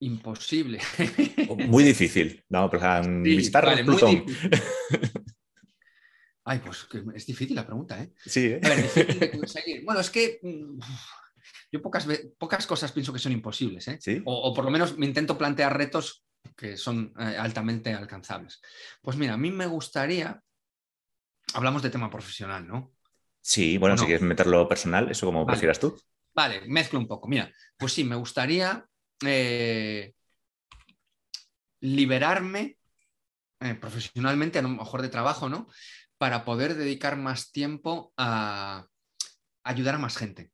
imposible. 0.00 0.78
Muy 1.68 1.82
difícil. 1.82 2.44
No, 2.50 2.70
pero 2.70 3.02
visitar 3.22 3.84
Plutón. 3.84 4.24
Ay, 6.46 6.60
pues 6.62 6.86
es 7.14 7.26
difícil 7.26 7.56
la 7.56 7.64
pregunta, 7.64 8.02
¿eh? 8.02 8.12
Sí, 8.26 8.58
¿eh? 8.60 8.60
Bueno, 9.84 10.00
es 10.00 10.10
que 10.10 10.40
mm, 10.42 10.78
yo 11.72 11.80
pocas, 11.80 12.06
pocas 12.38 12.66
cosas 12.66 12.92
pienso 12.92 13.14
que 13.14 13.18
son 13.18 13.32
imposibles, 13.32 13.88
¿eh? 13.88 13.98
¿Sí? 13.98 14.20
O, 14.26 14.52
por 14.52 14.66
lo 14.66 14.70
menos 14.70 14.98
me 14.98 15.06
intento 15.06 15.38
plantear 15.38 15.74
retos 15.74 16.26
que 16.54 16.76
son 16.76 17.14
eh, 17.18 17.36
altamente 17.38 17.94
alcanzables. 17.94 18.60
Pues 19.00 19.16
mira, 19.16 19.34
a 19.34 19.38
mí 19.38 19.50
me 19.50 19.66
gustaría. 19.66 20.38
Hablamos 21.54 21.82
de 21.82 21.90
tema 21.90 22.10
profesional, 22.10 22.66
¿no? 22.66 22.94
Sí, 23.40 23.78
bueno, 23.78 23.96
si 23.96 24.04
quieres 24.04 24.22
meterlo 24.22 24.68
personal, 24.68 25.10
eso 25.10 25.26
como 25.26 25.46
prefieras 25.46 25.80
tú. 25.80 25.98
Vale, 26.34 26.62
mezclo 26.66 26.98
un 26.98 27.06
poco. 27.06 27.28
Mira, 27.28 27.50
pues 27.76 27.92
sí, 27.92 28.04
me 28.04 28.16
gustaría 28.16 28.84
eh, 29.24 30.12
liberarme 31.80 32.76
eh, 33.60 33.74
profesionalmente, 33.74 34.58
a 34.58 34.62
lo 34.62 34.68
mejor 34.68 35.02
de 35.02 35.08
trabajo, 35.08 35.48
¿no? 35.48 35.68
Para 36.18 36.44
poder 36.44 36.74
dedicar 36.74 37.16
más 37.16 37.52
tiempo 37.52 38.12
a 38.16 38.86
ayudar 39.62 39.94
a 39.94 39.98
más 39.98 40.16
gente. 40.16 40.50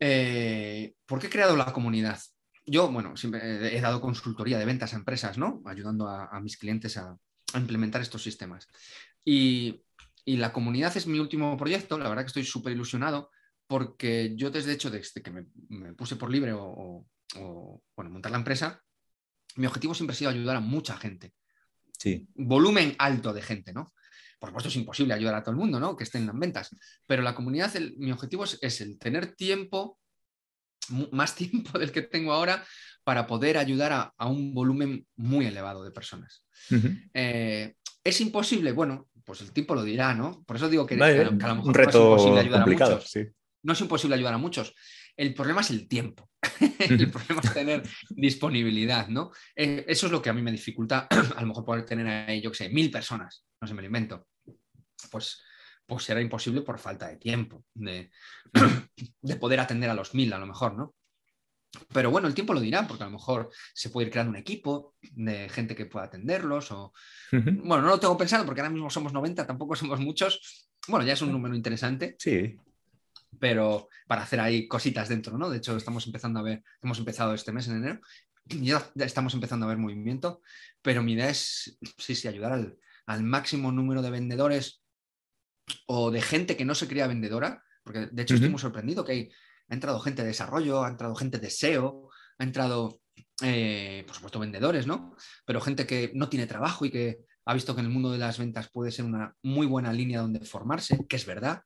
Eh, 0.00 0.94
¿Por 1.06 1.20
qué 1.20 1.28
he 1.28 1.30
creado 1.30 1.56
la 1.56 1.72
comunidad? 1.72 2.18
Yo, 2.66 2.90
bueno, 2.90 3.16
siempre 3.16 3.76
he 3.76 3.80
dado 3.80 4.00
consultoría 4.00 4.58
de 4.58 4.64
ventas 4.64 4.92
a 4.92 4.96
empresas, 4.96 5.38
¿no? 5.38 5.62
Ayudando 5.64 6.08
a, 6.08 6.40
mis 6.40 6.58
clientes 6.58 6.96
a, 6.96 7.16
implementar 7.54 8.02
estos 8.02 8.22
sistemas. 8.22 8.68
Y, 9.24 9.82
la 10.26 10.52
comunidad 10.52 10.94
es 10.94 11.06
mi 11.06 11.18
último 11.18 11.56
proyecto, 11.56 11.98
la 11.98 12.06
verdad 12.10 12.24
que 12.24 12.26
estoy 12.26 12.44
súper 12.44 12.74
ilusionado 12.74 13.30
porque 13.68 14.32
yo 14.34 14.50
desde 14.50 14.72
hecho, 14.72 14.90
desde 14.90 15.22
que 15.22 15.30
me, 15.30 15.92
puse 15.92 16.16
por 16.16 16.30
libre 16.30 16.52
o, 16.54 17.06
bueno, 17.94 18.10
montar 18.10 18.32
la 18.32 18.38
empresa, 18.38 18.82
mi 19.56 19.66
objetivo 19.66 19.94
siempre 19.94 20.14
ha 20.14 20.16
sido 20.16 20.30
ayudar 20.30 20.56
a 20.56 20.60
mucha 20.60 20.96
gente. 20.96 21.34
Sí. 21.98 22.26
Volumen 22.34 22.96
alto 22.98 23.32
de 23.32 23.42
gente, 23.42 23.72
¿no? 23.72 23.92
Por 24.38 24.48
supuesto 24.48 24.68
es 24.68 24.76
imposible 24.76 25.14
ayudar 25.14 25.34
a 25.34 25.42
todo 25.42 25.50
el 25.50 25.58
mundo, 25.58 25.78
¿no? 25.78 25.96
Que 25.96 26.04
estén 26.04 26.22
en 26.22 26.28
las 26.28 26.38
ventas, 26.38 26.74
pero 27.06 27.22
la 27.22 27.34
comunidad, 27.34 27.72
mi 27.98 28.10
objetivo 28.10 28.44
es, 28.44 28.80
el 28.80 28.98
tener 28.98 29.34
tiempo, 29.34 29.98
más 31.12 31.34
tiempo 31.36 31.78
del 31.78 31.92
que 31.92 32.02
tengo 32.02 32.32
ahora, 32.32 32.64
para 33.04 33.26
poder 33.26 33.58
ayudar 33.58 34.14
a, 34.16 34.26
un 34.26 34.54
volumen 34.54 35.06
muy 35.16 35.46
elevado 35.46 35.84
de 35.84 35.90
personas. 35.90 36.44
Eh, 37.12 37.74
¿Es 38.02 38.20
imposible? 38.22 38.72
Bueno, 38.72 39.08
pues 39.24 39.42
el 39.42 39.52
tiempo 39.52 39.74
lo 39.74 39.82
dirá, 39.82 40.14
¿no? 40.14 40.42
Por 40.44 40.56
eso 40.56 40.70
digo 40.70 40.86
que, 40.86 40.94
a, 40.94 41.24
lo 41.24 41.32
mejor 41.32 41.68
un 41.68 41.74
reto 41.74 41.98
es 41.98 42.22
imposible 42.22 42.40
ayudar 42.40 42.60
complicado, 42.60 42.92
a 42.92 42.94
muchos. 42.96 43.10
Sí 43.10 43.26
no 43.62 43.72
es 43.72 43.80
imposible 43.80 44.16
ayudar 44.16 44.34
a 44.34 44.38
muchos. 44.38 44.74
El 45.16 45.34
problema 45.34 45.62
es 45.62 45.70
el 45.70 45.88
tiempo. 45.88 46.30
el 46.78 47.10
problema 47.10 47.40
es 47.42 47.52
tener 47.52 47.82
disponibilidad, 48.10 49.08
¿no? 49.08 49.32
Eh, 49.56 49.84
eso 49.88 50.06
es 50.06 50.12
lo 50.12 50.22
que 50.22 50.30
a 50.30 50.32
mí 50.32 50.42
me 50.42 50.52
dificulta, 50.52 51.08
a 51.36 51.40
lo 51.40 51.48
mejor 51.48 51.64
poder 51.64 51.84
tener 51.84 52.06
ahí, 52.06 52.40
yo 52.40 52.52
qué 52.52 52.56
sé, 52.56 52.68
mil 52.68 52.90
personas, 52.90 53.44
no 53.60 53.66
sé, 53.66 53.74
me 53.74 53.82
lo 53.82 53.86
invento. 53.86 54.28
Pues, 55.10 55.42
pues 55.84 56.04
será 56.04 56.20
imposible 56.20 56.62
por 56.62 56.78
falta 56.78 57.08
de 57.08 57.16
tiempo, 57.16 57.64
de, 57.74 58.10
de 59.22 59.36
poder 59.36 59.58
atender 59.58 59.90
a 59.90 59.94
los 59.94 60.14
mil, 60.14 60.32
a 60.32 60.38
lo 60.38 60.46
mejor, 60.46 60.76
¿no? 60.76 60.94
Pero 61.92 62.10
bueno, 62.10 62.28
el 62.28 62.34
tiempo 62.34 62.54
lo 62.54 62.60
dirá, 62.60 62.86
porque 62.86 63.02
a 63.02 63.06
lo 63.06 63.12
mejor 63.12 63.50
se 63.74 63.90
puede 63.90 64.06
ir 64.06 64.12
creando 64.12 64.30
un 64.30 64.36
equipo 64.36 64.94
de 65.02 65.50
gente 65.50 65.74
que 65.76 65.84
pueda 65.84 66.06
atenderlos. 66.06 66.70
O... 66.72 66.94
Bueno, 67.30 67.82
no 67.82 67.88
lo 67.88 68.00
tengo 68.00 68.16
pensado 68.16 68.46
porque 68.46 68.62
ahora 68.62 68.72
mismo 68.72 68.88
somos 68.88 69.12
90, 69.12 69.46
tampoco 69.46 69.76
somos 69.76 70.00
muchos. 70.00 70.70
Bueno, 70.86 71.04
ya 71.04 71.12
es 71.12 71.20
un 71.20 71.30
número 71.30 71.54
interesante. 71.54 72.16
Sí 72.18 72.56
pero 73.38 73.88
para 74.06 74.22
hacer 74.22 74.40
ahí 74.40 74.68
cositas 74.68 75.08
dentro, 75.08 75.38
¿no? 75.38 75.50
De 75.50 75.58
hecho, 75.58 75.76
estamos 75.76 76.06
empezando 76.06 76.40
a 76.40 76.42
ver, 76.42 76.62
hemos 76.82 76.98
empezado 76.98 77.34
este 77.34 77.52
mes 77.52 77.68
en 77.68 77.76
enero, 77.76 78.00
y 78.48 78.66
ya 78.66 78.90
estamos 78.96 79.34
empezando 79.34 79.66
a 79.66 79.68
ver 79.68 79.78
movimiento, 79.78 80.40
pero 80.82 81.02
mi 81.02 81.12
idea 81.12 81.28
es, 81.28 81.78
sí, 81.98 82.14
sí, 82.14 82.28
ayudar 82.28 82.52
al, 83.06 83.22
máximo 83.22 83.72
número 83.72 84.02
de 84.02 84.10
vendedores 84.10 84.82
o 85.86 86.10
de 86.10 86.22
gente 86.22 86.56
que 86.56 86.64
no 86.64 86.74
se 86.74 86.88
crea 86.88 87.06
vendedora, 87.06 87.62
porque 87.82 88.08
de 88.10 88.22
hecho 88.22 88.34
estoy 88.34 88.50
muy 88.50 88.60
sorprendido 88.60 89.04
que 89.04 89.30
ha 89.68 89.74
entrado 89.74 90.00
gente 90.00 90.22
de 90.22 90.28
desarrollo, 90.28 90.84
ha 90.84 90.88
entrado 90.88 91.14
gente 91.14 91.38
de 91.38 91.50
SEO, 91.50 92.10
ha 92.38 92.44
entrado, 92.44 93.00
eh, 93.42 94.04
por 94.06 94.14
supuesto, 94.14 94.38
vendedores, 94.38 94.86
¿no? 94.86 95.14
Pero 95.44 95.60
gente 95.60 95.86
que 95.86 96.10
no 96.14 96.28
tiene 96.28 96.46
trabajo 96.46 96.84
y 96.84 96.90
que 96.90 97.18
ha 97.44 97.54
visto 97.54 97.74
que 97.74 97.80
en 97.80 97.86
el 97.86 97.92
mundo 97.92 98.10
de 98.10 98.18
las 98.18 98.38
ventas 98.38 98.70
puede 98.70 98.90
ser 98.90 99.04
una 99.04 99.34
muy 99.42 99.66
buena 99.66 99.92
línea 99.92 100.20
donde 100.20 100.44
formarse, 100.44 101.06
que 101.08 101.16
es 101.16 101.24
verdad, 101.24 101.62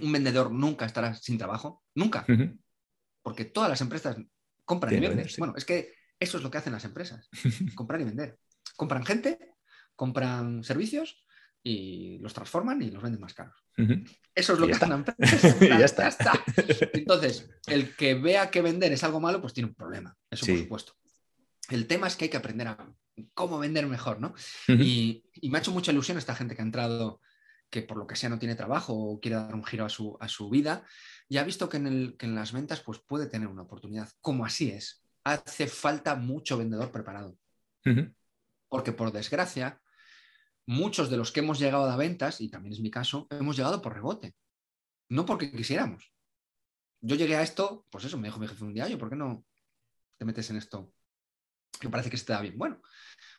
un 0.00 0.12
vendedor 0.12 0.50
nunca 0.50 0.86
estará 0.86 1.14
sin 1.14 1.38
trabajo, 1.38 1.82
nunca. 1.94 2.24
Porque 3.22 3.44
todas 3.44 3.70
las 3.70 3.80
empresas 3.80 4.16
compran 4.64 4.94
y 4.94 5.00
venden. 5.00 5.28
Bueno, 5.38 5.54
es 5.56 5.64
que 5.64 5.94
eso 6.18 6.36
es 6.38 6.42
lo 6.42 6.50
que 6.50 6.58
hacen 6.58 6.72
las 6.72 6.84
empresas, 6.84 7.28
comprar 7.74 8.00
y 8.00 8.04
vender. 8.04 8.38
Compran 8.76 9.04
gente, 9.04 9.38
compran 9.96 10.64
servicios 10.64 11.24
y 11.62 12.18
los 12.18 12.34
transforman 12.34 12.80
y 12.82 12.90
los 12.90 13.02
venden 13.02 13.20
más 13.20 13.34
caros. 13.34 13.56
Eso 14.34 14.52
es 14.52 14.58
lo 14.58 14.66
que 14.66 14.74
hace 14.74 14.86
una 14.86 14.96
empresa. 14.96 15.56
y 15.60 15.68
ya 15.68 15.84
está. 15.84 16.44
Entonces, 16.92 17.48
el 17.66 17.94
que 17.94 18.14
vea 18.14 18.50
que 18.50 18.62
vender 18.62 18.92
es 18.92 19.04
algo 19.04 19.20
malo, 19.20 19.40
pues 19.40 19.52
tiene 19.52 19.68
un 19.68 19.74
problema. 19.74 20.16
Eso 20.30 20.46
por 20.46 20.58
supuesto. 20.58 20.92
El 21.70 21.86
tema 21.86 22.06
es 22.06 22.16
que 22.16 22.24
hay 22.24 22.30
que 22.30 22.36
aprender 22.36 22.68
a 22.68 22.92
cómo 23.34 23.58
vender 23.58 23.86
mejor, 23.86 24.20
¿no? 24.20 24.34
y, 24.68 25.24
y, 25.34 25.50
me 25.50 25.58
ha 25.58 25.60
hecho 25.60 25.70
mucha 25.70 25.92
ilusión 25.92 26.18
esta 26.18 26.34
gente 26.34 26.54
que 26.54 26.62
ha 26.62 26.64
entrado 26.64 27.20
que 27.72 27.80
por 27.80 27.96
lo 27.96 28.06
que 28.06 28.16
sea 28.16 28.28
no 28.28 28.38
tiene 28.38 28.54
trabajo 28.54 28.92
o 28.92 29.18
quiere 29.18 29.36
dar 29.36 29.54
un 29.54 29.64
giro 29.64 29.86
a 29.86 29.88
su, 29.88 30.14
a 30.20 30.28
su 30.28 30.50
vida, 30.50 30.84
y 31.26 31.38
ha 31.38 31.42
visto 31.42 31.70
que 31.70 31.78
en, 31.78 31.86
el, 31.86 32.16
que 32.18 32.26
en 32.26 32.34
las 32.34 32.52
ventas 32.52 32.80
pues, 32.80 32.98
puede 32.98 33.26
tener 33.26 33.48
una 33.48 33.62
oportunidad. 33.62 34.10
Como 34.20 34.44
así 34.44 34.70
es, 34.70 35.02
hace 35.24 35.66
falta 35.66 36.14
mucho 36.14 36.58
vendedor 36.58 36.92
preparado. 36.92 37.38
Porque 38.68 38.92
por 38.92 39.10
desgracia, 39.10 39.80
muchos 40.66 41.08
de 41.08 41.16
los 41.16 41.32
que 41.32 41.40
hemos 41.40 41.58
llegado 41.58 41.90
a 41.90 41.96
ventas, 41.96 42.42
y 42.42 42.50
también 42.50 42.74
es 42.74 42.80
mi 42.80 42.90
caso, 42.90 43.26
hemos 43.30 43.56
llegado 43.56 43.80
por 43.80 43.94
rebote, 43.94 44.34
no 45.08 45.24
porque 45.24 45.50
quisiéramos. 45.50 46.12
Yo 47.00 47.16
llegué 47.16 47.36
a 47.36 47.42
esto, 47.42 47.86
pues 47.90 48.04
eso, 48.04 48.18
me 48.18 48.28
dijo 48.28 48.38
mi 48.38 48.48
jefe 48.48 48.64
un 48.64 48.74
día, 48.74 48.86
¿por 48.98 49.08
qué 49.08 49.16
no 49.16 49.46
te 50.18 50.26
metes 50.26 50.50
en 50.50 50.56
esto 50.56 50.92
que 51.80 51.88
parece 51.88 52.10
que 52.10 52.16
se 52.16 52.26
te 52.26 52.32
da 52.32 52.40
bien. 52.40 52.56
Bueno, 52.56 52.80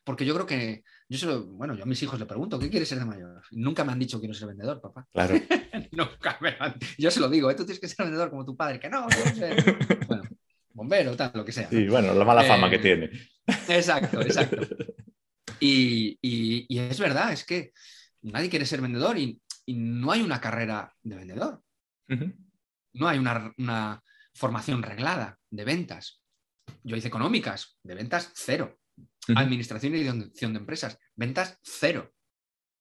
porque 0.04 0.26
yo 0.26 0.34
creo 0.34 0.46
que, 0.46 0.84
yo 1.10 1.18
se 1.18 1.26
lo, 1.26 1.46
bueno, 1.46 1.76
yo 1.76 1.84
a 1.84 1.86
mis 1.86 2.02
hijos 2.04 2.20
le 2.20 2.26
pregunto, 2.26 2.60
¿qué 2.60 2.70
quieres 2.70 2.90
ser 2.90 3.00
de 3.00 3.06
mayor? 3.06 3.42
Nunca 3.52 3.84
me 3.84 3.92
han 3.92 4.00
dicho 4.00 4.20
quiero 4.20 4.34
ser 4.34 4.48
vendedor, 4.50 4.82
papá. 4.82 5.08
Claro. 5.12 5.36
Nunca 5.92 6.38
me 6.42 6.56
han... 6.60 6.76
Yo 6.98 7.10
se 7.12 7.20
lo 7.20 7.30
digo, 7.30 7.50
¿eh? 7.50 7.56
tú 7.56 7.66
tienes 7.66 7.80
que 7.80 7.88
ser 7.88 8.06
vendedor 8.06 8.30
como 8.30 8.46
tu 8.46 8.56
padre, 8.56 8.80
que 8.80 8.90
no, 8.90 9.02
no 9.08 9.10
sé. 9.36 9.56
Bueno, 10.08 10.24
bombero, 10.74 11.16
tal, 11.16 11.32
lo 11.34 11.46
que 11.46 11.52
sea. 11.52 11.70
Sí, 11.70 11.88
bueno, 11.88 12.14
la 12.14 12.26
mala 12.26 12.44
fama 12.44 12.70
que 12.70 12.76
Eh, 12.78 12.80
tiene. 12.80 13.10
Exacto, 13.70 14.22
exacto. 14.22 14.58
Y, 15.60 16.18
y- 16.22 16.66
y 16.68 16.80
es 16.80 17.00
verdad, 17.00 17.32
es 17.32 17.46
que 17.46 17.72
nadie 18.22 18.50
quiere 18.50 18.66
ser 18.66 18.82
vendedor 18.82 19.18
y, 19.18 19.40
y 19.66 19.76
no 19.76 20.12
hay 20.12 20.22
una 20.22 20.42
carrera 20.42 20.94
de 21.04 21.16
vendedor, 21.16 21.62
no 22.94 23.08
hay 23.08 23.18
una, 23.18 23.54
una 23.58 24.04
formación 24.34 24.84
reglada 24.84 25.40
de 25.50 25.64
ventas. 25.64 26.22
Yo 26.84 26.96
hice 26.98 27.08
económicas, 27.08 27.78
de 27.84 27.96
ventas 27.96 28.32
cero. 28.36 28.78
Administración 29.36 29.96
y 29.96 30.00
dirección 30.00 30.54
de 30.54 30.60
empresas, 30.60 30.98
ventas 31.16 31.58
cero. 31.64 32.12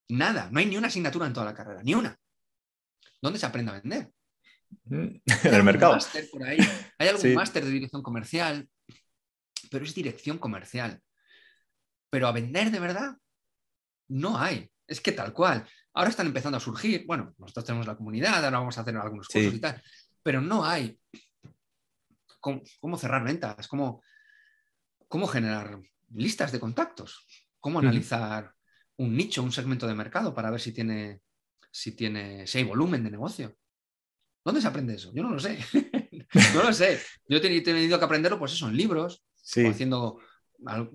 Nada, 0.09 0.49
no 0.51 0.59
hay 0.59 0.65
ni 0.65 0.77
una 0.77 0.87
asignatura 0.87 1.25
en 1.25 1.33
toda 1.33 1.45
la 1.45 1.53
carrera, 1.53 1.81
ni 1.83 1.93
una. 1.95 2.17
¿Dónde 3.21 3.39
se 3.39 3.45
aprende 3.45 3.71
a 3.71 3.79
vender? 3.79 4.11
En 4.89 5.21
¿Hay 5.27 5.39
el 5.43 5.49
algún 5.53 5.65
mercado. 5.65 5.93
máster 5.93 6.27
por 6.31 6.43
ahí? 6.43 6.57
¿Hay 6.97 7.07
algún 7.07 7.21
Sí. 7.21 7.33
máster 7.35 7.63
de 7.63 7.71
dirección 7.71 8.01
comercial? 8.01 8.67
Pero 9.69 9.85
es 9.85 9.93
dirección 9.95 10.37
comercial. 10.39 11.01
Pero 12.09 12.27
a 12.27 12.31
vender 12.31 12.71
de 12.71 12.79
verdad 12.79 13.15
no 14.09 14.37
hay. 14.37 14.69
Es 14.87 14.99
que 14.99 15.11
tal 15.13 15.31
cual. 15.31 15.65
Ahora 15.93 16.09
están 16.09 16.27
empezando 16.27 16.57
a 16.57 16.59
surgir. 16.59 17.05
Bueno, 17.05 17.33
nosotros 17.37 17.65
tenemos 17.65 17.87
la 17.87 17.95
comunidad, 17.95 18.43
ahora 18.43 18.59
vamos 18.59 18.77
a 18.77 18.81
hacer 18.81 18.97
algunos 18.97 19.27
cursos 19.27 19.51
Sí. 19.51 19.57
y 19.57 19.61
tal. 19.61 19.81
Pero 20.23 20.41
no 20.41 20.65
hay 20.65 20.99
cómo, 22.39 22.61
cómo 22.79 22.97
cerrar 22.97 23.23
ventas, 23.23 23.67
cómo, 23.67 24.03
cómo 25.07 25.27
generar 25.27 25.79
listas 26.15 26.51
de 26.51 26.59
contactos, 26.59 27.25
cómo 27.59 27.79
analizar 27.79 28.53
un 28.97 29.15
nicho, 29.15 29.41
un 29.43 29.51
segmento 29.51 29.87
de 29.87 29.95
mercado 29.95 30.33
para 30.33 30.51
ver 30.51 30.59
si 30.61 30.71
tiene, 30.71 31.21
si 31.71 31.95
tiene, 31.95 32.45
si 32.47 32.59
hay 32.59 32.63
volumen 32.63 33.03
de 33.03 33.11
negocio. 33.11 33.55
¿Dónde 34.45 34.61
se 34.61 34.67
aprende 34.67 34.95
eso? 34.95 35.11
Yo 35.15 35.23
no 35.23 35.31
lo 35.31 35.39
sé. 35.39 35.57
no 36.53 36.63
lo 36.63 36.73
sé. 36.73 36.99
Yo 37.27 37.37
he 37.37 37.41
teni- 37.41 37.57
he 37.57 37.61
tenido 37.61 37.97
que 37.97 38.05
aprenderlo, 38.05 38.37
pues 38.39 38.53
eso, 38.53 38.67
en 38.67 38.77
libros, 38.77 39.23
Sí. 39.35 39.63
o 39.65 39.69
haciendo 39.71 40.19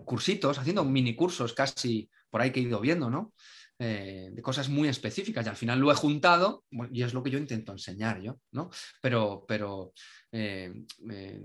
cursitos, 0.04 0.58
haciendo 0.58 0.84
mini 0.84 1.14
cursos 1.14 1.52
casi 1.52 2.08
por 2.30 2.40
ahí 2.40 2.50
que 2.50 2.60
he 2.60 2.62
ido 2.62 2.80
viendo, 2.80 3.10
¿no? 3.10 3.34
Eh, 3.78 4.30
de 4.32 4.42
cosas 4.42 4.68
muy 4.68 4.88
específicas 4.88 5.46
y 5.46 5.48
al 5.48 5.56
final 5.56 5.78
lo 5.78 5.92
he 5.92 5.94
juntado 5.94 6.64
bueno, 6.70 6.92
y 6.92 7.02
es 7.02 7.14
lo 7.14 7.22
que 7.22 7.30
yo 7.30 7.38
intento 7.38 7.72
enseñar 7.72 8.20
yo, 8.20 8.40
¿no? 8.52 8.70
Pero, 9.00 9.44
pero 9.46 9.92
eh, 10.32 10.72
eh, 11.10 11.40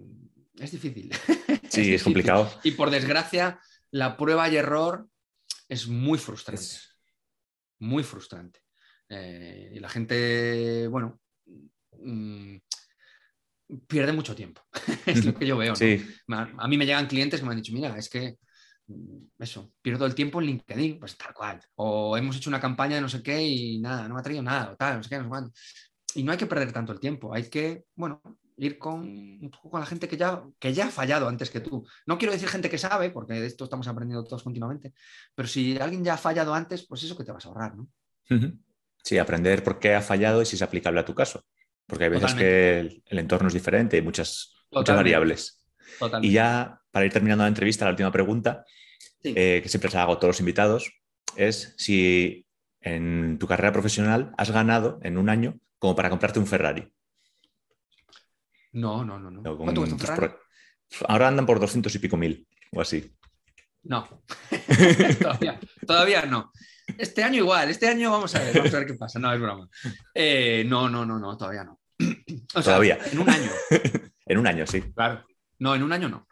es 0.59 0.71
difícil. 0.71 1.11
Sí, 1.69 1.81
es 1.81 2.03
difícil. 2.03 2.03
complicado. 2.03 2.51
Y 2.63 2.71
por 2.71 2.91
desgracia, 2.91 3.59
la 3.91 4.15
prueba 4.17 4.47
y 4.49 4.57
error 4.57 5.07
es 5.69 5.87
muy 5.87 6.17
frustrante 6.19 6.61
Es- 6.63 6.89
muy 7.79 8.03
frustrante. 8.03 8.61
Eh, 9.09 9.71
y 9.75 9.79
la 9.79 9.89
gente, 9.89 10.87
bueno, 10.87 11.19
mm, 11.99 12.57
pierde 13.87 14.13
mucho 14.13 14.35
tiempo. 14.35 14.61
es 15.05 15.25
lo 15.25 15.33
que 15.33 15.45
yo 15.47 15.57
veo. 15.57 15.75
Sí, 15.75 16.05
A, 16.29 16.41
a 16.57 16.67
mí 16.67 16.77
me 16.77 16.85
llegan 16.85 17.07
clientes 17.07 17.39
que 17.39 17.45
me 17.45 17.51
han 17.51 17.57
dicho, 17.61 17.73
mira, 17.73 17.97
es 17.97 18.09
que 18.09 18.37
mm, 18.87 19.17
eso, 19.39 19.73
pierdo 19.81 20.05
el 20.05 20.15
tiempo 20.15 20.39
en 20.41 20.47
LinkedIn, 20.47 20.99
pues 20.99 21.17
tal 21.17 21.33
cual. 21.33 21.59
O 21.75 22.17
hemos 22.17 22.35
hecho 22.37 22.49
una 22.49 22.59
campaña 22.59 22.95
de 22.95 23.01
no 23.01 23.09
sé 23.09 23.21
qué 23.23 23.41
y 23.41 23.79
nada, 23.79 24.07
no 24.07 24.15
me 24.15 24.19
ha 24.19 24.23
traído 24.23 24.43
nada, 24.43 24.71
o 24.71 24.75
tal, 24.75 24.97
no 24.97 25.03
sé 25.03 25.09
qué, 25.09 25.17
no 25.17 25.23
sé 25.23 25.29
cuánto. 25.29 25.51
Y 26.15 26.23
no 26.23 26.31
hay 26.31 26.37
que 26.37 26.45
perder 26.47 26.71
tanto 26.71 26.93
el 26.93 26.99
tiempo, 26.99 27.33
hay 27.33 27.49
que, 27.49 27.85
bueno, 27.95 28.21
ir 28.57 28.77
con, 28.77 29.01
un 29.01 29.49
poco 29.51 29.71
con 29.71 29.79
la 29.79 29.85
gente 29.85 30.07
que 30.07 30.17
ya, 30.17 30.43
que 30.59 30.73
ya 30.73 30.85
ha 30.87 30.91
fallado 30.91 31.27
antes 31.27 31.49
que 31.49 31.59
tú. 31.59 31.85
No 32.05 32.17
quiero 32.17 32.33
decir 32.33 32.47
gente 32.49 32.69
que 32.69 32.77
sabe, 32.77 33.09
porque 33.09 33.33
de 33.33 33.45
esto 33.47 33.63
estamos 33.65 33.87
aprendiendo 33.87 34.23
todos 34.23 34.43
continuamente, 34.43 34.93
pero 35.35 35.47
si 35.47 35.77
alguien 35.79 36.03
ya 36.03 36.13
ha 36.13 36.17
fallado 36.17 36.53
antes, 36.53 36.85
pues 36.87 37.03
eso 37.03 37.17
que 37.17 37.23
te 37.23 37.31
vas 37.31 37.45
a 37.45 37.49
ahorrar, 37.49 37.75
¿no? 37.75 37.87
Sí, 39.03 39.17
aprender 39.17 39.63
por 39.63 39.79
qué 39.79 39.95
ha 39.95 40.01
fallado 40.01 40.41
y 40.41 40.45
si 40.45 40.55
es 40.55 40.61
aplicable 40.61 40.99
a 40.99 41.05
tu 41.05 41.13
caso. 41.13 41.43
Porque 41.85 42.05
hay 42.05 42.09
veces 42.09 42.31
Totalmente. 42.31 42.49
que 42.49 42.79
el, 42.79 43.03
el 43.05 43.19
entorno 43.19 43.47
es 43.49 43.53
diferente, 43.53 43.97
hay 43.97 44.01
muchas, 44.01 44.53
variables. 44.71 45.59
Totalmente. 45.99 46.27
Y 46.27 46.33
ya, 46.33 46.79
para 46.89 47.05
ir 47.05 47.11
terminando 47.11 47.43
la 47.43 47.49
entrevista, 47.49 47.85
la 47.85 47.91
última 47.91 48.11
pregunta, 48.11 48.65
Sí. 49.21 49.33
eh, 49.37 49.59
que 49.63 49.69
siempre 49.69 49.89
se 49.89 49.95
la 49.97 50.03
hago 50.03 50.13
a 50.13 50.19
todos 50.19 50.29
los 50.29 50.39
invitados, 50.41 50.91
es 51.35 51.73
si 51.77 52.45
en 52.81 53.37
tu 53.39 53.47
carrera 53.47 53.71
profesional 53.71 54.33
has 54.37 54.51
ganado 54.51 54.99
en 55.01 55.17
un 55.17 55.29
año 55.29 55.59
como 55.79 55.95
para 55.95 56.09
comprarte 56.09 56.39
un 56.39 56.47
Ferrari. 56.47 56.91
No, 58.73 59.03
no, 59.05 59.19
no. 59.19 59.31
no. 59.31 59.39
O 59.41 59.57
con 59.57 59.65
¿Cuánto 59.65 59.81
cuesta 59.81 59.95
un 59.95 59.99
tus 59.99 60.09
Ferrari? 60.09 60.33
pro- 60.33 61.07
Ahora 61.07 61.27
andan 61.27 61.45
por 61.45 61.59
200 61.59 61.93
y 61.95 61.99
pico 61.99 62.17
mil 62.17 62.47
o 62.71 62.81
así. 62.81 63.15
No. 63.83 64.07
todavía, 65.21 65.59
todavía 65.85 66.21
no. 66.25 66.51
Este 66.97 67.23
año 67.23 67.37
igual, 67.37 67.69
este 67.69 67.87
año 67.87 68.11
vamos 68.11 68.33
a 68.35 68.39
ver, 68.39 68.57
vamos 68.57 68.73
a 68.73 68.77
ver 68.79 68.87
qué 68.87 68.93
pasa. 68.95 69.19
No, 69.19 69.33
es 69.33 69.39
broma. 69.41 69.67
Eh, 70.13 70.63
no, 70.67 70.89
no, 70.89 71.05
no, 71.05 71.17
no, 71.19 71.37
todavía 71.37 71.63
no. 71.63 71.79
O 72.55 72.61
sea, 72.61 72.73
Todavía. 72.73 72.99
En 73.11 73.19
un 73.19 73.29
año, 73.29 73.49
En 74.25 74.37
un 74.37 74.47
año, 74.47 74.67
sí. 74.67 74.81
claro. 74.93 75.25
No, 75.59 75.73
en 75.75 75.83
un 75.83 75.91
año 75.93 76.09
no. 76.09 76.27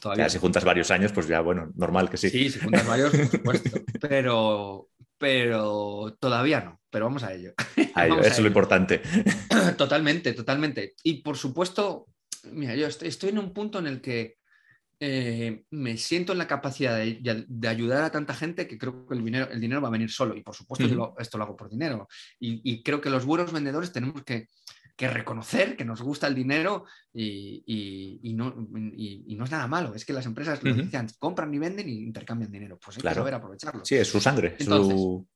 Todavía. 0.00 0.24
Ya, 0.26 0.30
si 0.30 0.38
juntas 0.38 0.64
varios 0.64 0.90
años, 0.90 1.12
pues 1.12 1.26
ya, 1.26 1.40
bueno, 1.40 1.70
normal 1.76 2.10
que 2.10 2.16
sí. 2.16 2.28
Sí, 2.30 2.50
si 2.50 2.60
juntas 2.60 2.86
varios, 2.86 3.10
por 3.16 3.26
supuesto. 3.26 3.80
Pero, 4.00 4.88
pero 5.24 6.18
todavía 6.20 6.60
no. 6.60 6.82
Pero 6.90 7.06
vamos 7.06 7.22
a 7.22 7.32
ello. 7.32 7.54
A 7.94 8.06
eso 8.06 8.20
es 8.20 8.38
lo 8.40 8.48
importante. 8.48 9.00
Totalmente, 9.78 10.34
totalmente. 10.34 10.92
Y 11.02 11.22
por 11.22 11.38
supuesto, 11.38 12.08
mira, 12.52 12.74
yo 12.74 12.86
estoy, 12.86 13.08
estoy 13.08 13.30
en 13.30 13.38
un 13.38 13.54
punto 13.54 13.78
en 13.78 13.86
el 13.86 14.02
que 14.02 14.36
eh, 15.00 15.64
me 15.70 15.96
siento 15.96 16.32
en 16.32 16.38
la 16.38 16.46
capacidad 16.46 16.98
de, 16.98 17.68
ayudar 17.68 18.04
a 18.04 18.10
tanta 18.10 18.34
gente 18.34 18.68
que 18.68 18.76
creo 18.76 19.06
que 19.06 19.14
el 19.14 19.24
dinero, 19.24 19.48
el 19.50 19.60
dinero 19.62 19.80
va 19.80 19.88
a 19.88 19.92
venir 19.92 20.10
solo. 20.10 20.36
Y 20.36 20.42
por 20.42 20.54
supuesto, 20.54 20.86
yo 20.86 20.92
Ujú. 20.92 21.02
lo- 21.02 21.14
esto 21.18 21.38
lo 21.38 21.44
hago 21.44 21.56
por 21.56 21.70
dinero. 21.70 22.06
Y, 22.38 22.60
y 22.70 22.82
creo 22.82 23.00
que 23.00 23.08
los 23.08 23.24
buenos 23.24 23.50
vendedores 23.50 23.90
tenemos 23.90 24.22
que, 24.24 24.48
que 24.96 25.08
reconocer 25.08 25.76
que 25.76 25.84
nos 25.84 26.00
gusta 26.02 26.26
el 26.28 26.34
dinero 26.34 26.84
y, 27.12 27.62
y- 27.66 28.20
y 28.22 28.32
no, 28.34 28.54
y- 28.96 29.34
no 29.36 29.44
es 29.44 29.50
nada 29.50 29.66
malo. 29.66 29.94
Es 29.94 30.04
que 30.04 30.12
las 30.12 30.26
empresas 30.26 30.62
lo 30.62 30.70
Ujú. 30.72 30.82
dicen, 30.82 31.06
compran 31.18 31.52
y 31.52 31.58
venden 31.58 31.88
y 31.88 31.94
intercambian 32.04 32.52
dinero. 32.52 32.78
Pues 32.82 32.96
hay 32.96 33.00
Claro. 33.02 33.14
que 33.16 33.20
saber 33.20 33.34
aprovecharlo. 33.34 33.84
Sí, 33.84 33.96
es 33.96 34.08
su 34.08 34.20
sangre, 34.20 34.56
Entonces- 34.58 34.94
su, 34.96 35.26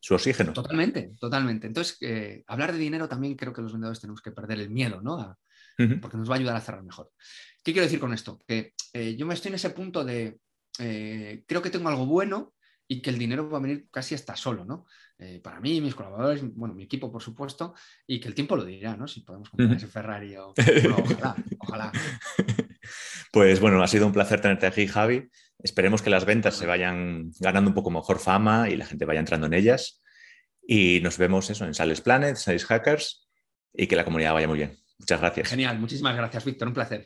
su 0.00 0.14
oxígeno. 0.14 0.52
Totalmente, 0.52 1.12
totalmente. 1.18 1.66
Entonces, 1.66 1.96
eh, 2.02 2.44
hablar 2.46 2.72
de 2.72 2.78
dinero 2.78 3.08
también 3.08 3.34
creo 3.36 3.52
que 3.54 3.62
los 3.62 3.72
vendedores 3.72 4.00
tenemos 4.00 4.20
que 4.20 4.32
perder 4.32 4.60
el 4.60 4.70
miedo, 4.70 5.00
¿no? 5.00 5.18
A- 5.18 5.38
porque 6.00 6.16
nos 6.16 6.30
va 6.30 6.34
a 6.34 6.38
ayudar 6.38 6.56
a 6.56 6.60
cerrar 6.62 6.82
mejor. 6.82 7.12
¿Qué 7.62 7.72
quiero 7.72 7.84
decir 7.84 8.00
con 8.00 8.14
esto? 8.14 8.38
Que 8.46 8.72
eh, 8.94 9.14
yo 9.16 9.26
me 9.26 9.34
estoy 9.34 9.50
en 9.50 9.56
ese 9.56 9.68
punto 9.70 10.04
de, 10.04 10.38
eh, 10.78 11.44
creo 11.46 11.60
que 11.60 11.68
tengo 11.68 11.88
algo 11.90 12.06
bueno 12.06 12.54
y 12.88 13.02
que 13.02 13.10
el 13.10 13.18
dinero 13.18 13.50
va 13.50 13.58
a 13.58 13.60
venir 13.60 13.86
casi 13.90 14.14
hasta 14.14 14.36
solo, 14.36 14.64
¿no? 14.64 14.86
Eh, 15.18 15.40
para 15.42 15.60
mí, 15.60 15.80
mis 15.80 15.94
colaboradores, 15.94 16.42
bueno, 16.54 16.74
mi 16.74 16.82
equipo, 16.82 17.10
por 17.10 17.22
supuesto, 17.22 17.74
y 18.06 18.20
que 18.20 18.28
el 18.28 18.34
tiempo 18.34 18.54
lo 18.54 18.64
dirá, 18.64 18.96
¿no? 18.96 19.08
Si 19.08 19.20
podemos 19.20 19.48
comprar 19.48 19.76
ese 19.76 19.86
Ferrari 19.86 20.36
o... 20.36 20.52
bueno, 20.82 20.96
ojalá, 20.98 21.36
ojalá. 21.58 21.92
Pues 23.32 23.60
bueno, 23.60 23.82
ha 23.82 23.88
sido 23.88 24.06
un 24.06 24.12
placer 24.12 24.40
tenerte 24.40 24.66
aquí, 24.66 24.86
Javi. 24.86 25.28
Esperemos 25.58 26.00
que 26.00 26.08
las 26.08 26.24
ventas 26.24 26.54
se 26.54 26.64
vayan 26.64 27.30
ganando 27.40 27.68
un 27.68 27.74
poco 27.74 27.90
mejor 27.90 28.18
fama 28.18 28.70
y 28.70 28.76
la 28.76 28.86
gente 28.86 29.04
vaya 29.04 29.20
entrando 29.20 29.46
en 29.46 29.54
ellas. 29.54 30.02
Y 30.66 31.00
nos 31.02 31.18
vemos 31.18 31.50
eso 31.50 31.66
en 31.66 31.74
Sales 31.74 32.00
Planet, 32.00 32.36
Sales 32.36 32.64
Hackers 32.64 33.28
y 33.74 33.88
que 33.88 33.96
la 33.96 34.04
comunidad 34.04 34.32
vaya 34.32 34.48
muy 34.48 34.58
bien. 34.58 34.78
Muchas 34.98 35.20
gracias. 35.20 35.48
Genial, 35.48 35.78
muchísimas 35.78 36.16
gracias, 36.16 36.44
Víctor, 36.44 36.68
un 36.68 36.74
placer. 36.74 37.04